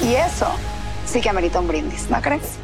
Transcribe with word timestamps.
Y 0.00 0.14
eso 0.14 0.46
sí 1.04 1.20
que 1.20 1.28
amerita 1.28 1.58
un 1.60 1.66
brindis, 1.66 2.08
¿no 2.08 2.20
crees? 2.20 2.58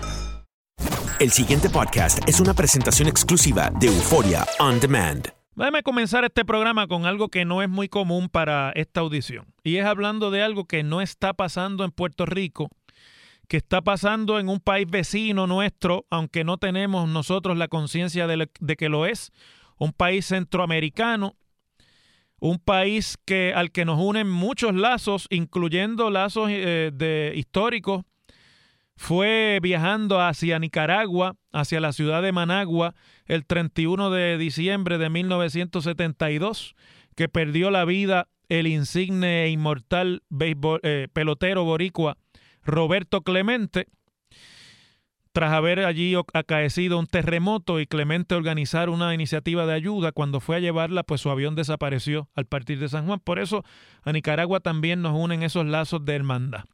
El 1.19 1.31
siguiente 1.31 1.69
podcast 1.69 2.19
es 2.29 2.41
una 2.41 2.55
presentación 2.55 3.09
exclusiva 3.09 3.71
de 3.81 3.89
Euforia 3.89 4.47
On 4.61 4.79
Demand. 4.79 5.29
Déjame 5.57 5.83
comenzar 5.83 6.25
este 6.25 6.45
programa 6.45 6.87
con 6.87 7.07
algo 7.07 7.29
que 7.29 7.45
no 7.45 7.63
es 7.63 7.69
muy 7.69 7.89
común 7.89 8.29
para 8.29 8.73
esta 8.75 9.01
audición. 9.01 9.47
Y 9.63 9.77
es 9.77 9.87
hablando 9.87 10.31
de 10.31 10.43
algo 10.43 10.65
que 10.65 10.83
no 10.83 11.01
está 11.01 11.33
pasando 11.33 11.85
en 11.85 11.91
Puerto 11.93 12.27
Rico, 12.27 12.69
que 13.49 13.57
está 13.57 13.83
pasando 13.83 14.39
en 14.39 14.49
un 14.49 14.61
país 14.61 14.87
vecino 14.89 15.47
nuestro, 15.47 16.07
aunque 16.11 16.45
no 16.45 16.59
tenemos 16.59 17.09
nosotros 17.09 17.57
la 17.57 17.69
conciencia 17.69 18.27
de, 18.27 18.49
de 18.61 18.77
que 18.77 18.89
lo 18.89 19.07
es, 19.07 19.33
un 19.77 19.93
país 19.93 20.27
centroamericano, 20.27 21.37
un 22.45 22.59
país 22.59 23.17
que, 23.25 23.55
al 23.55 23.73
que 23.73 23.87
nos 23.87 23.99
unen 23.99 24.29
muchos 24.29 24.75
lazos, 24.75 25.27
incluyendo 25.31 26.11
lazos 26.11 26.51
eh, 26.51 26.91
de, 26.93 27.33
históricos. 27.35 28.05
Fue 28.97 29.61
viajando 29.63 30.21
hacia 30.21 30.59
Nicaragua, 30.59 31.37
hacia 31.53 31.81
la 31.81 31.95
ciudad 31.95 32.21
de 32.21 32.33
Managua, 32.33 32.95
el 33.25 33.47
31 33.47 34.11
de 34.11 34.37
diciembre 34.37 34.99
de 34.99 35.09
1972, 35.09 36.75
que 37.17 37.31
perdió 37.31 37.71
la 37.71 37.87
vida 37.87 38.29
el 38.51 38.67
insigne 38.67 39.45
e 39.45 39.49
inmortal 39.49 40.23
eh, 40.39 41.09
pelotero 41.15 41.65
boricua 41.65 42.19
Roberto 42.63 43.23
Clemente, 43.23 43.87
tras 45.35 45.53
haber 45.53 45.81
allí 45.81 46.15
acaecido 46.33 46.97
un 46.97 47.09
terremoto 47.09 47.81
y 47.81 47.89
Clemente 47.89 48.37
organizar 48.37 48.89
una 48.89 49.13
iniciativa 49.15 49.67
de 49.67 49.75
ayuda, 49.75 50.13
cuando 50.13 50.39
fue 50.39 50.55
a 50.55 50.61
llevarla, 50.61 51.03
pues 51.03 51.21
su 51.21 51.29
avión 51.29 51.57
desapareció 51.57 52.29
al 52.37 52.47
partir 52.47 52.79
de 52.79 52.89
San 52.89 53.07
Juan. 53.07 53.19
Por 53.19 53.41
eso 53.41 53.65
a 54.05 54.13
Nicaragua 54.13 54.61
también 54.61 55.03
nos 55.03 55.19
unen 55.19 55.43
esos 55.43 55.67
lazos 55.67 56.05
de 56.05 56.15
hermandad. 56.15 56.67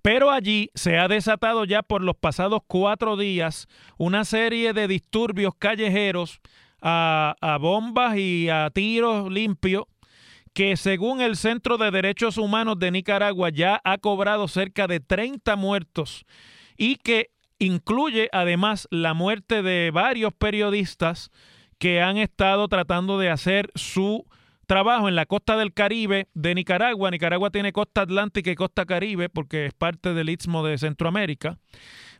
Pero 0.00 0.30
allí 0.30 0.70
se 0.74 0.96
ha 0.96 1.06
desatado 1.06 1.66
ya 1.66 1.82
por 1.82 2.02
los 2.02 2.16
pasados 2.16 2.62
cuatro 2.66 3.18
días 3.18 3.68
una 3.98 4.24
serie 4.24 4.72
de 4.72 4.88
disturbios 4.88 5.52
callejeros 5.58 6.40
a, 6.80 7.36
a 7.42 7.58
bombas 7.58 8.16
y 8.16 8.48
a 8.48 8.70
tiros 8.72 9.30
limpios 9.30 9.84
que 10.54 10.78
según 10.78 11.20
el 11.20 11.36
Centro 11.36 11.76
de 11.76 11.90
Derechos 11.90 12.38
Humanos 12.38 12.78
de 12.78 12.90
Nicaragua 12.90 13.50
ya 13.50 13.82
ha 13.84 13.98
cobrado 13.98 14.48
cerca 14.48 14.86
de 14.86 15.00
30 15.00 15.56
muertos 15.56 16.24
y 16.76 16.96
que 16.96 17.33
incluye 17.64 18.28
además 18.32 18.88
la 18.90 19.14
muerte 19.14 19.62
de 19.62 19.90
varios 19.92 20.32
periodistas 20.32 21.30
que 21.78 22.00
han 22.00 22.16
estado 22.16 22.68
tratando 22.68 23.18
de 23.18 23.30
hacer 23.30 23.70
su 23.74 24.26
trabajo 24.66 25.08
en 25.08 25.16
la 25.16 25.26
costa 25.26 25.56
del 25.56 25.72
Caribe 25.72 26.28
de 26.34 26.54
Nicaragua. 26.54 27.10
Nicaragua 27.10 27.50
tiene 27.50 27.72
costa 27.72 28.02
atlántica 28.02 28.50
y 28.50 28.54
costa 28.54 28.86
caribe 28.86 29.28
porque 29.28 29.66
es 29.66 29.74
parte 29.74 30.14
del 30.14 30.30
istmo 30.30 30.64
de 30.64 30.78
Centroamérica. 30.78 31.58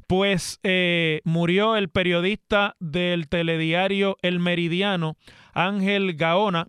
Pues 0.06 0.60
eh, 0.62 1.20
murió 1.24 1.76
el 1.76 1.88
periodista 1.88 2.76
del 2.78 3.28
telediario 3.28 4.16
El 4.20 4.38
Meridiano, 4.38 5.16
Ángel 5.54 6.14
Gaona. 6.14 6.66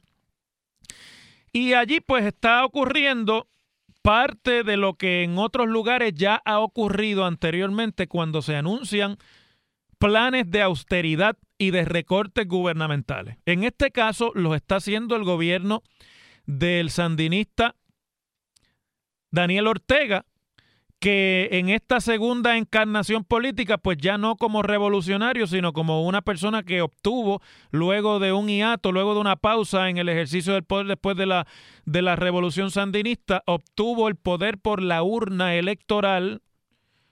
Y 1.52 1.74
allí 1.74 2.00
pues 2.00 2.26
está 2.26 2.66
ocurriendo 2.66 3.48
parte 4.06 4.64
de 4.64 4.78
lo 4.78 4.94
que 4.94 5.24
en 5.24 5.40
otros 5.40 5.68
lugares 5.68 6.14
ya 6.14 6.40
ha 6.46 6.60
ocurrido 6.60 7.26
anteriormente 7.26 8.08
cuando 8.08 8.44
se 8.44 8.56
anuncian 8.56 9.18
planes 9.98 10.52
de 10.52 10.62
austeridad 10.62 11.38
y 11.58 11.72
de 11.72 11.86
recortes 11.86 12.48
gubernamentales. 12.48 13.38
En 13.48 13.64
este 13.64 13.90
caso 13.90 14.32
los 14.36 14.56
está 14.56 14.76
haciendo 14.76 15.16
el 15.16 15.24
gobierno 15.24 15.82
del 16.46 16.92
sandinista 16.92 17.76
Daniel 19.32 19.66
Ortega, 19.66 20.28
que 21.06 21.50
en 21.52 21.70
esta 21.70 22.02
segunda 22.02 22.58
encarnación 22.58 23.26
política, 23.26 23.78
pues 23.78 24.00
ya 24.00 24.18
no 24.18 24.38
como 24.38 24.64
revolucionario, 24.64 25.46
sino 25.46 25.72
como 25.72 26.04
una 26.04 26.24
persona 26.24 26.64
que 26.64 26.82
obtuvo 26.82 27.44
luego 27.70 28.18
de 28.18 28.34
un 28.34 28.48
hiato, 28.48 28.92
luego 28.92 29.14
de 29.14 29.20
una 29.20 29.36
pausa 29.36 29.88
en 29.92 30.00
el 30.00 30.10
ejercicio 30.10 30.54
del 30.54 30.64
poder 30.64 30.88
después 30.88 31.16
de 31.16 31.28
la, 31.28 31.46
de 31.86 32.02
la 32.02 32.16
revolución 32.16 32.72
sandinista, 32.72 33.44
obtuvo 33.46 34.08
el 34.08 34.16
poder 34.16 34.58
por 34.58 34.82
la 34.82 35.04
urna 35.04 35.54
electoral 35.54 36.42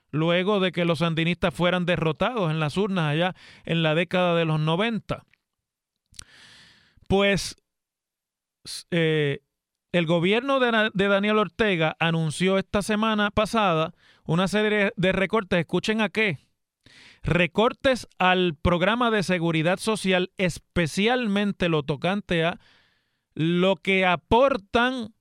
luego 0.09 0.59
de 0.59 0.71
que 0.71 0.85
los 0.85 0.97
sandinistas 0.97 1.53
fueran 1.53 1.85
derrotados 1.85 2.49
en 2.49 2.59
las 2.59 2.77
urnas 2.77 3.11
allá 3.11 3.35
en 3.63 3.83
la 3.83 3.93
década 3.93 4.33
de 4.33 4.45
los 4.45 4.59
90. 4.59 5.23
Pues 7.07 7.57
eh, 8.89 9.41
el 9.93 10.07
gobierno 10.07 10.59
de, 10.59 10.91
Daniel 11.07 11.37
Ortega 11.37 11.95
anunció 11.99 12.57
esta 12.57 12.81
semana 12.81 13.29
pasada 13.29 13.93
una 14.25 14.47
serie 14.47 14.91
de 14.97 15.11
recortes. 15.11 15.59
Escuchen 15.59 16.01
a 16.01 16.09
qué. 16.09 16.39
Recortes 17.21 18.07
al 18.17 18.55
programa 18.59 19.11
de 19.11 19.21
seguridad 19.21 19.77
social, 19.77 20.31
especialmente 20.37 21.69
lo 21.69 21.83
tocante 21.83 22.43
a 22.43 22.59
lo 23.35 23.75
que 23.75 24.05
aportan 24.05 25.13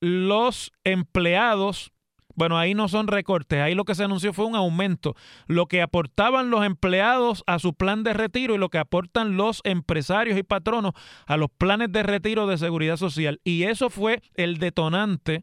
los 0.00 0.72
empleados. 0.84 1.90
Bueno, 2.38 2.56
ahí 2.56 2.72
no 2.72 2.86
son 2.86 3.08
recortes, 3.08 3.60
ahí 3.60 3.74
lo 3.74 3.84
que 3.84 3.96
se 3.96 4.04
anunció 4.04 4.32
fue 4.32 4.44
un 4.44 4.54
aumento. 4.54 5.16
Lo 5.48 5.66
que 5.66 5.82
aportaban 5.82 6.50
los 6.50 6.64
empleados 6.64 7.42
a 7.48 7.58
su 7.58 7.74
plan 7.74 8.04
de 8.04 8.12
retiro 8.12 8.54
y 8.54 8.58
lo 8.58 8.68
que 8.68 8.78
aportan 8.78 9.36
los 9.36 9.60
empresarios 9.64 10.38
y 10.38 10.44
patronos 10.44 10.92
a 11.26 11.36
los 11.36 11.50
planes 11.50 11.90
de 11.90 12.04
retiro 12.04 12.46
de 12.46 12.56
seguridad 12.56 12.96
social. 12.96 13.40
Y 13.42 13.64
eso 13.64 13.90
fue 13.90 14.22
el 14.34 14.58
detonante 14.58 15.42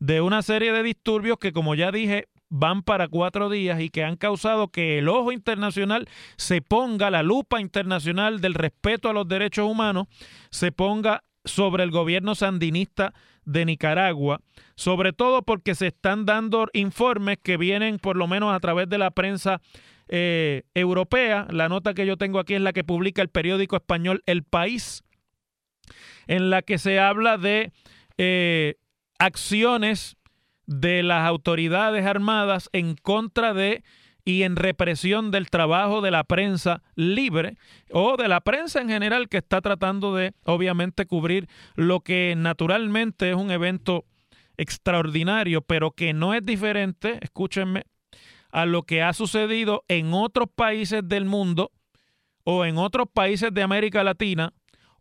de 0.00 0.20
una 0.20 0.42
serie 0.42 0.72
de 0.72 0.82
disturbios 0.82 1.38
que, 1.38 1.52
como 1.52 1.76
ya 1.76 1.92
dije, 1.92 2.26
van 2.48 2.82
para 2.82 3.06
cuatro 3.06 3.48
días 3.48 3.80
y 3.80 3.88
que 3.88 4.02
han 4.02 4.16
causado 4.16 4.66
que 4.66 4.98
el 4.98 5.08
ojo 5.08 5.30
internacional 5.30 6.08
se 6.36 6.60
ponga, 6.60 7.12
la 7.12 7.22
lupa 7.22 7.60
internacional 7.60 8.40
del 8.40 8.54
respeto 8.54 9.08
a 9.08 9.12
los 9.12 9.28
derechos 9.28 9.70
humanos, 9.70 10.08
se 10.50 10.72
ponga 10.72 11.22
sobre 11.44 11.82
el 11.84 11.90
gobierno 11.90 12.34
sandinista 12.34 13.14
de 13.44 13.64
Nicaragua, 13.64 14.40
sobre 14.76 15.12
todo 15.12 15.42
porque 15.42 15.74
se 15.74 15.88
están 15.88 16.24
dando 16.24 16.68
informes 16.72 17.38
que 17.42 17.56
vienen 17.56 17.98
por 17.98 18.16
lo 18.16 18.26
menos 18.26 18.54
a 18.54 18.60
través 18.60 18.88
de 18.88 18.98
la 18.98 19.10
prensa 19.10 19.60
eh, 20.08 20.62
europea. 20.74 21.46
La 21.50 21.68
nota 21.68 21.94
que 21.94 22.06
yo 22.06 22.16
tengo 22.16 22.38
aquí 22.38 22.54
es 22.54 22.60
la 22.60 22.72
que 22.72 22.84
publica 22.84 23.22
el 23.22 23.28
periódico 23.28 23.76
español 23.76 24.22
El 24.26 24.44
País, 24.44 25.02
en 26.26 26.50
la 26.50 26.62
que 26.62 26.78
se 26.78 27.00
habla 27.00 27.38
de 27.38 27.72
eh, 28.18 28.76
acciones 29.18 30.16
de 30.66 31.02
las 31.02 31.26
autoridades 31.26 32.06
armadas 32.06 32.70
en 32.72 32.94
contra 32.94 33.52
de 33.52 33.82
y 34.24 34.42
en 34.42 34.56
represión 34.56 35.30
del 35.30 35.50
trabajo 35.50 36.00
de 36.00 36.10
la 36.10 36.24
prensa 36.24 36.82
libre 36.94 37.56
o 37.90 38.16
de 38.16 38.28
la 38.28 38.40
prensa 38.40 38.80
en 38.80 38.88
general 38.88 39.28
que 39.28 39.38
está 39.38 39.60
tratando 39.60 40.14
de 40.14 40.32
obviamente 40.44 41.06
cubrir 41.06 41.48
lo 41.74 42.00
que 42.00 42.34
naturalmente 42.36 43.30
es 43.30 43.36
un 43.36 43.50
evento 43.50 44.04
extraordinario, 44.56 45.62
pero 45.62 45.90
que 45.90 46.12
no 46.12 46.34
es 46.34 46.44
diferente, 46.44 47.18
escúchenme, 47.20 47.84
a 48.50 48.66
lo 48.66 48.82
que 48.82 49.02
ha 49.02 49.12
sucedido 49.12 49.82
en 49.88 50.12
otros 50.12 50.48
países 50.54 51.02
del 51.04 51.24
mundo 51.24 51.72
o 52.44 52.64
en 52.64 52.76
otros 52.76 53.08
países 53.12 53.52
de 53.52 53.62
América 53.62 54.04
Latina 54.04 54.52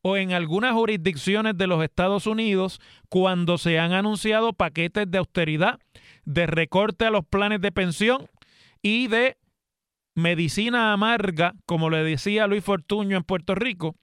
o 0.01 0.17
en 0.17 0.33
algunas 0.33 0.73
jurisdicciones 0.73 1.57
de 1.57 1.67
los 1.67 1.83
Estados 1.83 2.25
Unidos 2.25 2.79
cuando 3.09 3.57
se 3.57 3.77
han 3.77 3.93
anunciado 3.93 4.53
paquetes 4.53 5.09
de 5.11 5.17
austeridad, 5.19 5.79
de 6.25 6.47
recorte 6.47 7.05
a 7.05 7.11
los 7.11 7.25
planes 7.25 7.61
de 7.61 7.71
pensión 7.71 8.27
y 8.81 9.07
de 9.07 9.37
medicina 10.15 10.93
amarga, 10.93 11.53
como 11.65 11.89
le 11.89 12.03
decía 12.03 12.47
Luis 12.47 12.63
Fortuño 12.63 13.17
en 13.17 13.23
Puerto 13.23 13.55
Rico, 13.55 13.95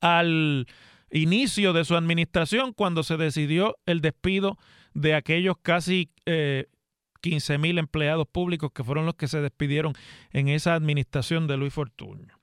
al 0.00 0.66
inicio 1.10 1.72
de 1.72 1.84
su 1.84 1.96
administración 1.96 2.72
cuando 2.72 3.02
se 3.02 3.16
decidió 3.16 3.76
el 3.86 4.00
despido 4.00 4.58
de 4.94 5.14
aquellos 5.14 5.56
casi 5.60 6.10
eh, 6.26 6.66
15 7.20 7.58
mil 7.58 7.78
empleados 7.78 8.26
públicos 8.26 8.70
que 8.72 8.84
fueron 8.84 9.06
los 9.06 9.14
que 9.14 9.28
se 9.28 9.40
despidieron 9.40 9.94
en 10.32 10.48
esa 10.48 10.74
administración 10.74 11.46
de 11.46 11.56
Luis 11.56 11.74
Fortuño. 11.74 12.38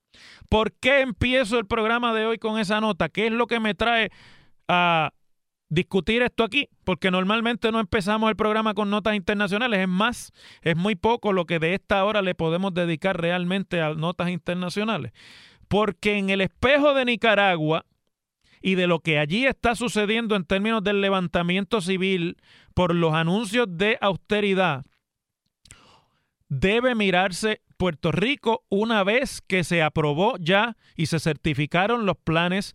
¿Por 0.50 0.74
qué 0.74 1.02
empiezo 1.02 1.60
el 1.60 1.66
programa 1.66 2.14
de 2.14 2.26
hoy 2.26 2.38
con 2.38 2.60
esa 2.60 2.82
nota? 2.82 3.10
¿Qué 3.10 3.28
es 3.28 3.34
lo 3.34 3.48
que 3.48 3.60
me 3.60 3.76
trae 3.76 4.12
a 4.68 5.12
discutir 5.70 6.22
esto 6.22 6.44
aquí? 6.44 6.70
Porque 6.84 7.12
normalmente 7.12 7.72
no 7.72 7.80
empezamos 7.80 8.30
el 8.30 8.36
programa 8.36 8.74
con 8.74 8.90
notas 8.90 9.16
internacionales. 9.16 9.82
Es 9.82 9.88
más, 9.88 10.32
es 10.62 10.76
muy 10.76 10.96
poco 10.96 11.34
lo 11.34 11.46
que 11.46 11.60
de 11.60 11.74
esta 11.74 12.04
hora 12.06 12.22
le 12.22 12.36
podemos 12.36 12.74
dedicar 12.74 13.20
realmente 13.20 13.82
a 13.82 13.94
notas 13.94 14.30
internacionales. 14.30 15.12
Porque 15.68 16.18
en 16.18 16.30
el 16.30 16.42
espejo 16.42 16.94
de 16.94 17.06
Nicaragua 17.06 17.86
y 18.62 18.76
de 18.76 18.88
lo 18.88 19.00
que 19.00 19.20
allí 19.20 19.46
está 19.46 19.76
sucediendo 19.76 20.36
en 20.36 20.46
términos 20.46 20.84
del 20.84 21.02
levantamiento 21.02 21.82
civil 21.82 22.38
por 22.74 22.96
los 22.96 23.14
anuncios 23.14 23.68
de 23.70 23.98
austeridad, 24.02 24.86
debe 26.50 26.96
mirarse 26.96 27.62
Puerto 27.78 28.12
Rico 28.12 28.66
una 28.70 29.04
vez 29.04 29.42
que 29.42 29.64
se 29.64 29.84
aprobó 29.84 30.38
ya 30.40 30.78
y 30.96 31.06
se 31.08 31.20
certificaron 31.20 32.06
los 32.06 32.18
planes 32.18 32.74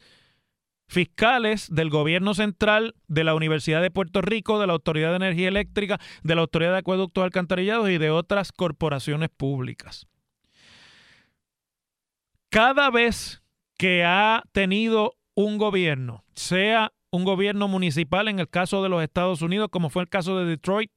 fiscales 0.92 1.74
del 1.74 1.88
gobierno 1.88 2.34
central, 2.34 2.94
de 3.08 3.24
la 3.24 3.34
Universidad 3.34 3.80
de 3.80 3.90
Puerto 3.90 4.20
Rico, 4.20 4.60
de 4.60 4.66
la 4.66 4.74
Autoridad 4.74 5.08
de 5.08 5.16
Energía 5.16 5.48
Eléctrica, 5.48 5.98
de 6.22 6.34
la 6.34 6.42
Autoridad 6.42 6.72
de 6.72 6.78
Acueductos 6.78 7.24
Alcantarillados 7.24 7.88
y 7.88 7.96
de 7.96 8.10
otras 8.10 8.52
corporaciones 8.52 9.30
públicas. 9.30 10.06
Cada 12.50 12.90
vez 12.90 13.42
que 13.78 14.04
ha 14.04 14.42
tenido 14.52 15.14
un 15.34 15.56
gobierno, 15.56 16.24
sea 16.34 16.92
un 17.10 17.24
gobierno 17.24 17.68
municipal 17.68 18.28
en 18.28 18.38
el 18.38 18.50
caso 18.50 18.82
de 18.82 18.90
los 18.90 19.02
Estados 19.02 19.40
Unidos, 19.40 19.70
como 19.70 19.88
fue 19.88 20.02
el 20.02 20.10
caso 20.10 20.38
de 20.38 20.44
Detroit, 20.44 20.92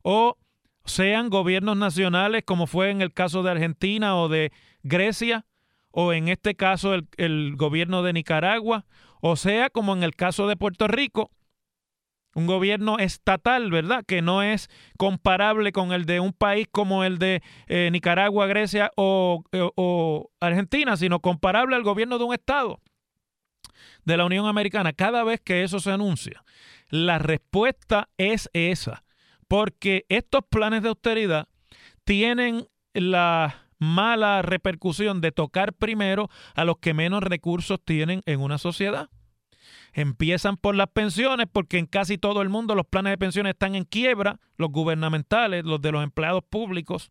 o 0.00 0.38
sean 0.86 1.28
gobiernos 1.28 1.76
nacionales, 1.76 2.42
como 2.46 2.66
fue 2.66 2.88
en 2.88 3.02
el 3.02 3.12
caso 3.12 3.42
de 3.42 3.50
Argentina 3.50 4.16
o 4.16 4.30
de 4.30 4.50
Grecia, 4.82 5.44
o 5.98 6.12
en 6.12 6.28
este 6.28 6.54
caso 6.54 6.92
el, 6.92 7.08
el, 7.16 7.56
gobierno 7.56 8.02
de 8.02 8.12
Nicaragua, 8.12 8.84
o 9.22 9.34
sea, 9.34 9.70
como 9.70 9.94
en 9.94 10.02
el 10.02 10.14
caso 10.14 10.46
de 10.46 10.54
Puerto 10.54 10.88
Rico, 10.88 11.30
un 12.34 12.46
gobierno 12.46 12.98
estatal, 12.98 13.70
¿verdad? 13.70 14.04
Que 14.06 14.20
no 14.20 14.42
es 14.42 14.68
comparable 14.98 15.72
con 15.72 15.92
el 15.92 16.04
de 16.04 16.20
un 16.20 16.34
país 16.34 16.68
como 16.70 17.02
el 17.02 17.16
de 17.16 17.42
eh, 17.66 17.88
Nicaragua, 17.90 18.46
Grecia 18.46 18.90
o, 18.94 19.42
o, 19.54 19.72
o 19.74 20.30
Argentina, 20.38 20.98
sino 20.98 21.20
comparable 21.20 21.76
al 21.76 21.82
gobierno 21.82 22.18
de 22.18 22.24
un 22.24 22.34
estado 22.34 22.78
de 24.04 24.18
la 24.18 24.26
Unión 24.26 24.46
Americana. 24.46 24.92
Cada 24.92 25.24
vez 25.24 25.40
que 25.40 25.62
eso 25.62 25.80
se 25.80 25.92
anuncia, 25.92 26.44
la 26.90 27.18
respuesta 27.18 28.10
es 28.18 28.50
esa 28.52 29.02
porque 29.48 30.04
estos 30.10 30.42
planes 30.50 30.82
de 30.82 30.90
austeridad 30.90 31.48
tienen 32.04 32.68
la 32.92 33.65
mala 33.78 34.42
repercusión 34.42 35.20
de 35.20 35.32
tocar 35.32 35.72
primero 35.72 36.28
a 36.54 36.64
los 36.64 36.78
que 36.78 36.94
menos 36.94 37.22
recursos 37.22 37.80
tienen 37.84 38.22
en 38.26 38.40
una 38.40 38.58
sociedad. 38.58 39.08
Empiezan 39.92 40.56
por 40.56 40.74
las 40.74 40.88
pensiones, 40.88 41.46
porque 41.50 41.78
en 41.78 41.86
casi 41.86 42.18
todo 42.18 42.42
el 42.42 42.48
mundo 42.48 42.74
los 42.74 42.86
planes 42.86 43.12
de 43.12 43.18
pensiones 43.18 43.52
están 43.52 43.74
en 43.74 43.84
quiebra, 43.84 44.40
los 44.56 44.70
gubernamentales, 44.70 45.64
los 45.64 45.80
de 45.80 45.92
los 45.92 46.02
empleados 46.02 46.44
públicos 46.48 47.10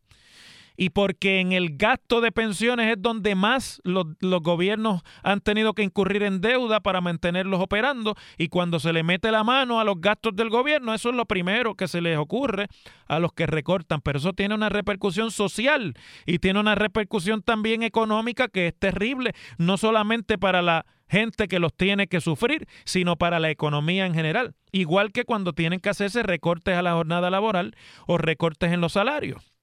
y 0.78 0.90
porque 0.90 1.40
en 1.40 1.52
el 1.52 1.78
gasto 1.78 2.22
de 2.22 2.32
pensiones 2.32 2.92
es 2.92 3.02
donde 3.02 3.36
más 3.36 3.82
los, 3.84 4.06
gobiernos 4.20 5.02
han 5.24 5.42
tenido 5.42 5.74
que 5.74 5.84
incurrir 5.84 6.24
en 6.24 6.42
deuda 6.42 6.80
para 6.80 7.02
mantenerlos 7.02 7.62
operando 7.62 8.16
y 8.38 8.48
cuando 8.50 8.80
se 8.80 8.94
le 8.94 9.04
mete 9.04 9.32
la 9.32 9.44
mano 9.44 9.80
a 9.80 9.84
los 9.84 10.00
gastos 10.00 10.36
del 10.36 10.50
gobierno, 10.50 10.94
eso 10.94 11.10
es 11.10 11.16
lo 11.16 11.26
primero 11.26 11.76
que 11.76 11.88
se 11.88 12.02
les 12.02 12.18
ocurre 12.18 12.68
a 13.08 13.20
los 13.20 13.34
que 13.34 13.46
recortan, 13.46 14.02
pero 14.02 14.20
eso 14.20 14.34
tiene 14.34 14.56
una 14.56 14.70
repercusión 14.70 15.32
social 15.32 15.94
y 16.26 16.40
tiene 16.40 16.60
una 16.60 16.76
repercusión 16.76 17.42
también 17.42 17.84
económica 17.84 18.48
que 18.48 18.68
es 18.68 18.78
terrible, 18.78 19.34
no 19.58 19.78
solamente 19.78 20.38
para 20.38 20.62
la 20.62 20.86
gente 21.08 21.48
que 21.48 21.60
los 21.60 21.74
tiene 21.74 22.08
que 22.08 22.22
sufrir, 22.22 22.68
sino 22.84 23.16
para 23.16 23.40
la 23.40 23.50
economía 23.50 24.06
en 24.06 24.14
general, 24.14 24.56
igual 24.72 25.12
que 25.12 25.24
cuando 25.24 25.54
tienen 25.54 25.80
que 25.80 25.90
hacerse 25.90 26.24
recortes 26.24 26.76
a 26.76 26.82
la 26.82 26.94
jornada 26.94 27.30
laboral 27.30 27.76
o 28.08 28.18
recortes 28.18 28.72
en 28.72 28.82
los 28.82 28.94
salarios. 28.94 29.55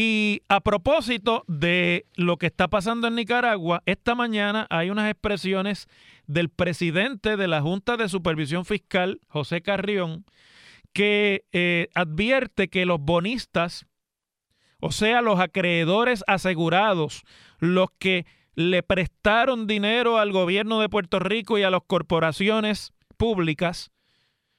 Y 0.00 0.42
a 0.48 0.60
propósito 0.60 1.42
de 1.48 2.06
lo 2.14 2.36
que 2.36 2.46
está 2.46 2.68
pasando 2.68 3.08
en 3.08 3.16
Nicaragua, 3.16 3.82
esta 3.84 4.14
mañana 4.14 4.64
hay 4.70 4.90
unas 4.90 5.10
expresiones 5.10 5.88
del 6.28 6.50
presidente 6.50 7.36
de 7.36 7.48
la 7.48 7.62
Junta 7.62 7.96
de 7.96 8.08
Supervisión 8.08 8.64
Fiscal, 8.64 9.20
José 9.26 9.60
Carrión, 9.60 10.24
que 10.92 11.46
eh, 11.50 11.88
advierte 11.96 12.68
que 12.68 12.86
los 12.86 13.00
bonistas, 13.00 13.86
o 14.78 14.92
sea, 14.92 15.20
los 15.20 15.40
acreedores 15.40 16.22
asegurados, 16.28 17.24
los 17.58 17.88
que 17.98 18.24
le 18.54 18.84
prestaron 18.84 19.66
dinero 19.66 20.18
al 20.18 20.30
gobierno 20.30 20.80
de 20.80 20.88
Puerto 20.88 21.18
Rico 21.18 21.58
y 21.58 21.64
a 21.64 21.70
las 21.70 21.82
corporaciones 21.84 22.92
públicas 23.16 23.90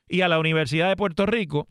y 0.09 0.19
a 0.19 0.27
la 0.27 0.37
Universidad 0.37 0.89
de 0.89 0.97
Puerto 0.97 1.25
Rico, 1.25 1.69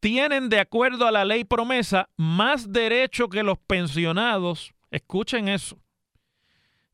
tienen, 0.00 0.48
de 0.48 0.58
acuerdo 0.58 1.06
a 1.06 1.12
la 1.12 1.24
ley 1.24 1.44
promesa, 1.44 2.08
más 2.16 2.72
derecho 2.72 3.28
que 3.28 3.42
los 3.42 3.58
pensionados, 3.58 4.72
escuchen 4.90 5.48
eso, 5.48 5.78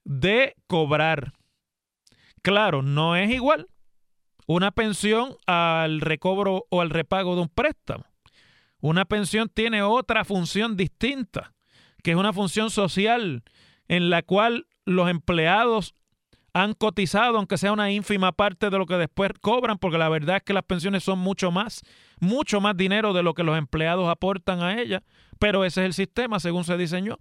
de 0.05 0.55
cobrar. 0.67 1.33
Claro, 2.43 2.83
no 2.83 3.17
es 3.17 3.31
igual 3.31 3.69
una 4.47 4.71
pensión 4.71 5.37
al 5.47 6.01
recobro 6.01 6.67
o 6.71 6.81
al 6.81 6.91
repago 6.91 7.35
de 7.35 7.43
un 7.43 7.49
préstamo. 7.49 8.05
Una 8.81 9.05
pensión 9.05 9.49
tiene 9.49 9.83
otra 9.83 10.25
función 10.25 10.77
distinta, 10.77 11.55
que 12.03 12.13
es 12.13 12.17
una 12.17 12.33
función 12.33 12.71
social 12.71 13.43
en 13.89 14.11
la 14.11 14.23
cual 14.23 14.67
los 14.85 15.09
empleados 15.11 15.95
han 16.57 16.73
cotizado, 16.73 17.37
aunque 17.37 17.59
sea 17.59 17.73
una 17.73 17.91
ínfima 17.91 18.33
parte 18.33 18.71
de 18.71 18.79
lo 18.79 18.87
que 18.87 18.95
después 18.95 19.31
cobran, 19.43 19.77
porque 19.77 19.99
la 19.99 20.09
verdad 20.09 20.37
es 20.37 20.43
que 20.43 20.55
las 20.55 20.63
pensiones 20.63 21.05
son 21.05 21.19
mucho 21.19 21.51
más, 21.51 21.83
mucho 22.19 22.63
más 22.63 22.75
dinero 22.75 23.13
de 23.13 23.23
lo 23.23 23.35
que 23.35 23.43
los 23.43 23.59
empleados 23.59 24.09
aportan 24.09 24.63
a 24.63 24.81
ellas, 24.81 25.03
pero 25.39 25.67
ese 25.67 25.83
es 25.83 25.87
el 25.87 25.93
sistema 25.93 26.41
según 26.41 26.65
se 26.65 26.79
diseñó 26.79 27.19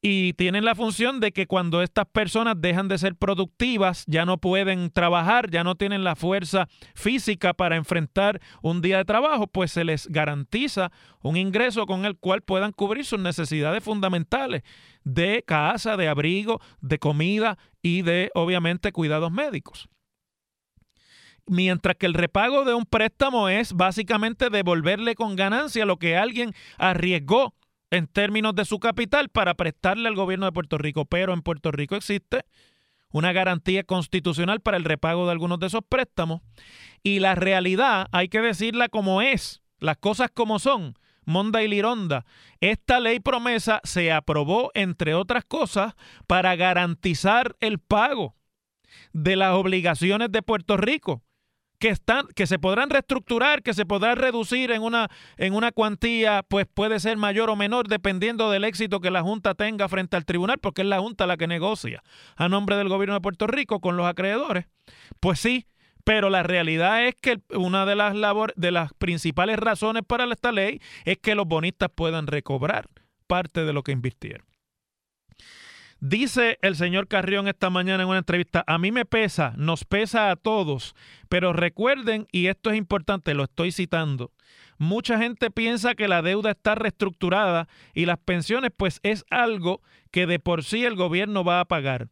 y 0.00 0.34
tienen 0.34 0.64
la 0.64 0.76
función 0.76 1.18
de 1.18 1.32
que 1.32 1.46
cuando 1.46 1.82
estas 1.82 2.06
personas 2.06 2.54
dejan 2.58 2.86
de 2.88 2.98
ser 2.98 3.16
productivas, 3.16 4.04
ya 4.06 4.24
no 4.24 4.38
pueden 4.38 4.90
trabajar, 4.90 5.50
ya 5.50 5.64
no 5.64 5.74
tienen 5.74 6.04
la 6.04 6.14
fuerza 6.14 6.68
física 6.94 7.52
para 7.52 7.76
enfrentar 7.76 8.40
un 8.62 8.80
día 8.80 8.98
de 8.98 9.04
trabajo, 9.04 9.48
pues 9.48 9.72
se 9.72 9.84
les 9.84 10.06
garantiza 10.06 10.92
un 11.20 11.36
ingreso 11.36 11.86
con 11.86 12.04
el 12.04 12.16
cual 12.16 12.42
puedan 12.42 12.72
cubrir 12.72 13.04
sus 13.04 13.18
necesidades 13.18 13.82
fundamentales 13.82 14.62
de 15.02 15.42
casa, 15.44 15.96
de 15.96 16.08
abrigo, 16.08 16.60
de 16.80 16.98
comida 16.98 17.58
y 17.82 18.02
de, 18.02 18.30
obviamente, 18.34 18.92
cuidados 18.92 19.32
médicos. 19.32 19.88
Mientras 21.46 21.96
que 21.96 22.06
el 22.06 22.14
repago 22.14 22.64
de 22.64 22.74
un 22.74 22.84
préstamo 22.84 23.48
es 23.48 23.72
básicamente 23.72 24.50
devolverle 24.50 25.14
con 25.14 25.34
ganancia 25.34 25.86
lo 25.86 25.96
que 25.96 26.16
alguien 26.16 26.52
arriesgó 26.76 27.54
en 27.90 28.06
términos 28.06 28.54
de 28.54 28.64
su 28.64 28.78
capital 28.78 29.28
para 29.28 29.54
prestarle 29.54 30.08
al 30.08 30.14
gobierno 30.14 30.46
de 30.46 30.52
Puerto 30.52 30.78
Rico, 30.78 31.04
pero 31.04 31.32
en 31.32 31.42
Puerto 31.42 31.70
Rico 31.70 31.96
existe 31.96 32.44
una 33.10 33.32
garantía 33.32 33.84
constitucional 33.84 34.60
para 34.60 34.76
el 34.76 34.84
repago 34.84 35.26
de 35.26 35.32
algunos 35.32 35.58
de 35.58 35.68
esos 35.68 35.82
préstamos 35.88 36.42
y 37.02 37.20
la 37.20 37.34
realidad 37.34 38.06
hay 38.12 38.28
que 38.28 38.40
decirla 38.40 38.88
como 38.88 39.22
es, 39.22 39.62
las 39.78 39.96
cosas 39.96 40.30
como 40.32 40.58
son. 40.58 40.94
Monda 41.24 41.62
y 41.62 41.68
Lironda. 41.68 42.24
Esta 42.60 43.00
ley 43.00 43.20
promesa 43.20 43.82
se 43.84 44.10
aprobó, 44.12 44.70
entre 44.72 45.12
otras 45.12 45.44
cosas, 45.44 45.94
para 46.26 46.56
garantizar 46.56 47.54
el 47.60 47.78
pago 47.78 48.34
de 49.12 49.36
las 49.36 49.52
obligaciones 49.52 50.32
de 50.32 50.40
Puerto 50.40 50.78
Rico 50.78 51.22
que 51.78 51.88
están 51.88 52.26
que 52.34 52.46
se 52.46 52.58
podrán 52.58 52.90
reestructurar, 52.90 53.62
que 53.62 53.74
se 53.74 53.86
podrán 53.86 54.16
reducir 54.16 54.70
en 54.70 54.82
una 54.82 55.08
en 55.36 55.54
una 55.54 55.72
cuantía, 55.72 56.42
pues 56.48 56.66
puede 56.72 57.00
ser 57.00 57.16
mayor 57.16 57.50
o 57.50 57.56
menor 57.56 57.88
dependiendo 57.88 58.50
del 58.50 58.64
éxito 58.64 59.00
que 59.00 59.10
la 59.10 59.22
junta 59.22 59.54
tenga 59.54 59.88
frente 59.88 60.16
al 60.16 60.24
tribunal, 60.24 60.58
porque 60.58 60.82
es 60.82 60.88
la 60.88 61.00
junta 61.00 61.26
la 61.26 61.36
que 61.36 61.46
negocia 61.46 62.02
a 62.36 62.48
nombre 62.48 62.76
del 62.76 62.88
gobierno 62.88 63.14
de 63.14 63.20
Puerto 63.20 63.46
Rico 63.46 63.80
con 63.80 63.96
los 63.96 64.06
acreedores. 64.06 64.66
Pues 65.20 65.38
sí, 65.38 65.66
pero 66.04 66.30
la 66.30 66.42
realidad 66.42 67.06
es 67.06 67.14
que 67.14 67.40
una 67.54 67.84
de 67.84 67.94
las 67.94 68.16
labor, 68.16 68.52
de 68.56 68.70
las 68.70 68.92
principales 68.94 69.58
razones 69.58 70.02
para 70.06 70.24
esta 70.24 70.52
ley 70.52 70.80
es 71.04 71.18
que 71.18 71.34
los 71.34 71.46
bonistas 71.46 71.90
puedan 71.94 72.26
recobrar 72.26 72.88
parte 73.26 73.64
de 73.64 73.72
lo 73.72 73.82
que 73.82 73.92
invirtieron. 73.92 74.47
Dice 76.00 76.58
el 76.62 76.76
señor 76.76 77.08
Carrión 77.08 77.48
esta 77.48 77.70
mañana 77.70 78.04
en 78.04 78.08
una 78.08 78.18
entrevista, 78.18 78.62
a 78.68 78.78
mí 78.78 78.92
me 78.92 79.04
pesa, 79.04 79.54
nos 79.56 79.84
pesa 79.84 80.30
a 80.30 80.36
todos, 80.36 80.94
pero 81.28 81.52
recuerden, 81.52 82.28
y 82.30 82.46
esto 82.46 82.70
es 82.70 82.76
importante, 82.76 83.34
lo 83.34 83.42
estoy 83.42 83.72
citando, 83.72 84.30
mucha 84.78 85.18
gente 85.18 85.50
piensa 85.50 85.96
que 85.96 86.06
la 86.06 86.22
deuda 86.22 86.52
está 86.52 86.76
reestructurada 86.76 87.66
y 87.94 88.06
las 88.06 88.18
pensiones 88.18 88.70
pues 88.76 89.00
es 89.02 89.24
algo 89.28 89.82
que 90.12 90.28
de 90.28 90.38
por 90.38 90.62
sí 90.62 90.84
el 90.84 90.94
gobierno 90.94 91.42
va 91.42 91.58
a 91.58 91.64
pagar. 91.64 92.06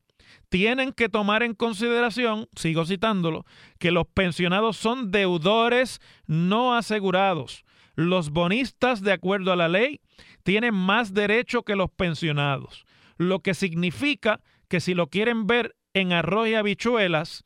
Tienen 0.48 0.92
que 0.92 1.08
tomar 1.08 1.44
en 1.44 1.54
consideración, 1.54 2.48
sigo 2.56 2.86
citándolo, 2.86 3.46
que 3.78 3.92
los 3.92 4.08
pensionados 4.08 4.76
son 4.76 5.12
deudores 5.12 6.00
no 6.26 6.74
asegurados. 6.74 7.64
Los 7.94 8.30
bonistas, 8.30 9.00
de 9.02 9.12
acuerdo 9.12 9.52
a 9.52 9.56
la 9.56 9.68
ley, 9.68 10.00
tienen 10.42 10.74
más 10.74 11.14
derecho 11.14 11.62
que 11.62 11.76
los 11.76 11.88
pensionados 11.88 12.84
lo 13.16 13.40
que 13.40 13.54
significa 13.54 14.40
que 14.68 14.80
si 14.80 14.94
lo 14.94 15.08
quieren 15.08 15.46
ver 15.46 15.76
en 15.94 16.12
arroz 16.12 16.48
y 16.48 16.54
habichuelas, 16.54 17.44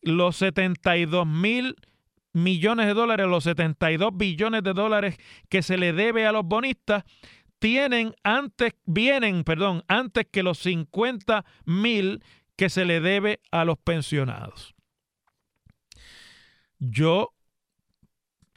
los 0.00 0.36
72 0.36 1.26
mil 1.26 1.76
millones 2.32 2.86
de 2.86 2.94
dólares, 2.94 3.26
los 3.26 3.44
72 3.44 4.10
billones 4.14 4.62
de 4.62 4.72
dólares 4.72 5.16
que 5.48 5.62
se 5.62 5.76
le 5.76 5.92
debe 5.92 6.26
a 6.26 6.32
los 6.32 6.44
bonistas, 6.44 7.04
tienen 7.58 8.14
antes, 8.24 8.74
vienen, 8.86 9.44
perdón, 9.44 9.84
antes 9.86 10.26
que 10.30 10.42
los 10.42 10.58
50 10.58 11.44
mil 11.64 12.24
que 12.56 12.68
se 12.68 12.84
le 12.84 13.00
debe 13.00 13.40
a 13.50 13.64
los 13.64 13.78
pensionados. 13.78 14.74
Yo 16.78 17.32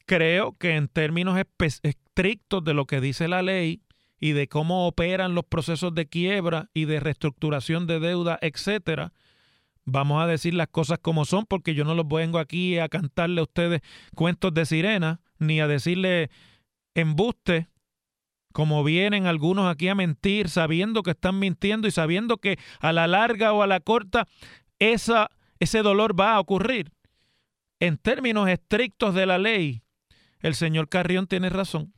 creo 0.06 0.58
que 0.58 0.76
en 0.76 0.88
términos 0.88 1.40
estrictos 1.84 2.64
de 2.64 2.74
lo 2.74 2.86
que 2.86 3.02
dice 3.02 3.28
la 3.28 3.42
ley, 3.44 3.82
y 4.20 4.32
de 4.32 4.48
cómo 4.48 4.88
operan 4.88 5.36
los 5.36 5.46
procesos 5.46 5.94
de 5.94 6.08
quiebra 6.08 6.70
y 6.74 6.86
de 6.86 7.00
reestructuración 7.00 7.88
de 7.88 8.00
deuda, 8.00 8.38
etcétera. 8.42 9.14
Vamos 9.86 10.24
a 10.24 10.28
decir 10.28 10.54
las 10.54 10.68
cosas 10.70 11.00
como 11.00 11.26
son, 11.26 11.46
porque 11.46 11.76
yo 11.76 11.86
no 11.86 11.94
los 11.94 12.08
vengo 12.08 12.40
aquí 12.40 12.80
a 12.80 12.90
cantarle 12.90 13.42
a 13.42 13.44
ustedes 13.44 13.82
cuentos 14.16 14.54
de 14.54 14.66
sirena, 14.66 15.22
ni 15.38 15.60
a 15.60 15.68
decirle 15.68 16.30
embuste, 16.96 17.68
como 18.52 18.84
vienen 18.86 19.28
algunos 19.28 19.70
aquí 19.70 19.90
a 19.90 19.96
mentir, 19.96 20.50
sabiendo 20.50 21.04
que 21.04 21.12
están 21.12 21.40
mintiendo 21.40 21.88
y 21.90 21.92
sabiendo 21.92 22.38
que 22.38 22.58
a 22.80 22.94
la 22.94 23.06
larga 23.06 23.52
o 23.52 23.62
a 23.62 23.68
la 23.68 23.82
corta 23.82 24.28
esa, 24.80 25.30
ese 25.60 25.82
dolor 25.82 26.20
va 26.20 26.36
a 26.36 26.40
ocurrir. 26.40 26.92
En 27.82 27.98
términos 27.98 28.48
estrictos 28.48 29.14
de 29.14 29.26
la 29.26 29.38
ley, 29.38 29.84
el 30.40 30.56
señor 30.56 30.88
Carrión 30.88 31.28
tiene 31.28 31.50
razón. 31.50 31.95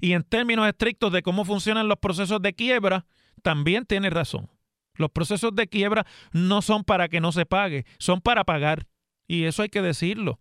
Y 0.00 0.12
en 0.12 0.22
términos 0.22 0.66
estrictos 0.66 1.12
de 1.12 1.22
cómo 1.22 1.44
funcionan 1.44 1.88
los 1.88 1.98
procesos 1.98 2.40
de 2.42 2.54
quiebra, 2.54 3.06
también 3.42 3.86
tiene 3.86 4.10
razón. 4.10 4.50
Los 4.94 5.10
procesos 5.10 5.54
de 5.54 5.68
quiebra 5.68 6.06
no 6.32 6.62
son 6.62 6.84
para 6.84 7.08
que 7.08 7.20
no 7.20 7.32
se 7.32 7.46
pague, 7.46 7.86
son 7.98 8.20
para 8.20 8.44
pagar. 8.44 8.86
Y 9.26 9.44
eso 9.44 9.62
hay 9.62 9.68
que 9.68 9.82
decirlo. 9.82 10.40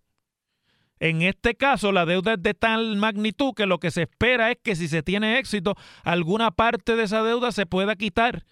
En 1.00 1.24
este 1.24 1.56
caso, 1.56 1.92
la 1.92 2.06
deuda 2.06 2.34
es 2.34 2.44
de 2.44 2.54
tal 2.54 2.96
magnitud 2.96 3.54
que 3.56 3.66
lo 3.66 3.80
que 3.80 3.90
se 3.90 4.04
espera 4.04 4.52
es 4.52 4.58
que 4.64 4.76
si 4.76 4.88
se 4.88 5.02
tiene 5.02 5.40
éxito, 5.40 5.76
alguna 6.04 6.52
parte 6.52 6.96
de 6.96 7.04
esa 7.04 7.24
deuda 7.24 7.52
se 7.52 7.66
pueda 7.66 7.96
quitar 7.96 8.46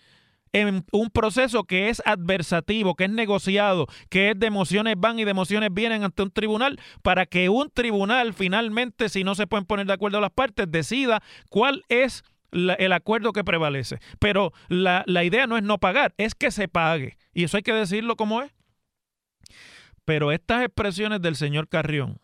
en 0.54 0.86
un 0.92 1.10
proceso 1.10 1.64
que 1.64 1.90
es 1.90 2.02
adversativo, 2.06 2.96
que 2.96 3.06
es 3.06 3.10
negociado, 3.10 3.88
que 4.10 4.32
es 4.32 4.40
de 4.40 4.48
emociones 4.48 4.96
van 4.98 5.20
y 5.20 5.26
de 5.26 5.32
emociones 5.32 5.70
vienen 5.72 6.04
ante 6.04 6.24
un 6.24 6.32
tribunal, 6.32 6.80
para 7.02 7.26
que 7.26 7.50
un 7.50 7.70
tribunal 7.70 8.34
finalmente, 8.34 9.10
si 9.10 9.24
no 9.24 9.36
se 9.36 9.48
pueden 9.48 9.66
poner 9.66 9.86
de 9.86 9.94
acuerdo 9.94 10.20
las 10.22 10.32
partes, 10.32 10.70
decida 10.70 11.22
cuál 11.50 11.84
es 11.90 12.24
el 12.52 12.94
acuerdo 12.94 13.32
que 13.32 13.44
prevalece. 13.44 14.00
Pero 14.20 14.54
la, 14.70 15.04
la 15.06 15.24
idea 15.24 15.48
no 15.48 15.58
es 15.58 15.64
no 15.64 15.78
pagar, 15.78 16.14
es 16.18 16.36
que 16.36 16.52
se 16.52 16.68
pague. 16.68 17.18
Y 17.34 17.44
eso 17.44 17.58
hay 17.58 17.64
que 17.64 17.74
decirlo 17.74 18.16
como 18.16 18.42
es. 18.42 18.52
Pero 20.06 20.32
estas 20.32 20.64
expresiones 20.64 21.22
del 21.22 21.36
señor 21.36 21.68
Carrión, 21.68 22.20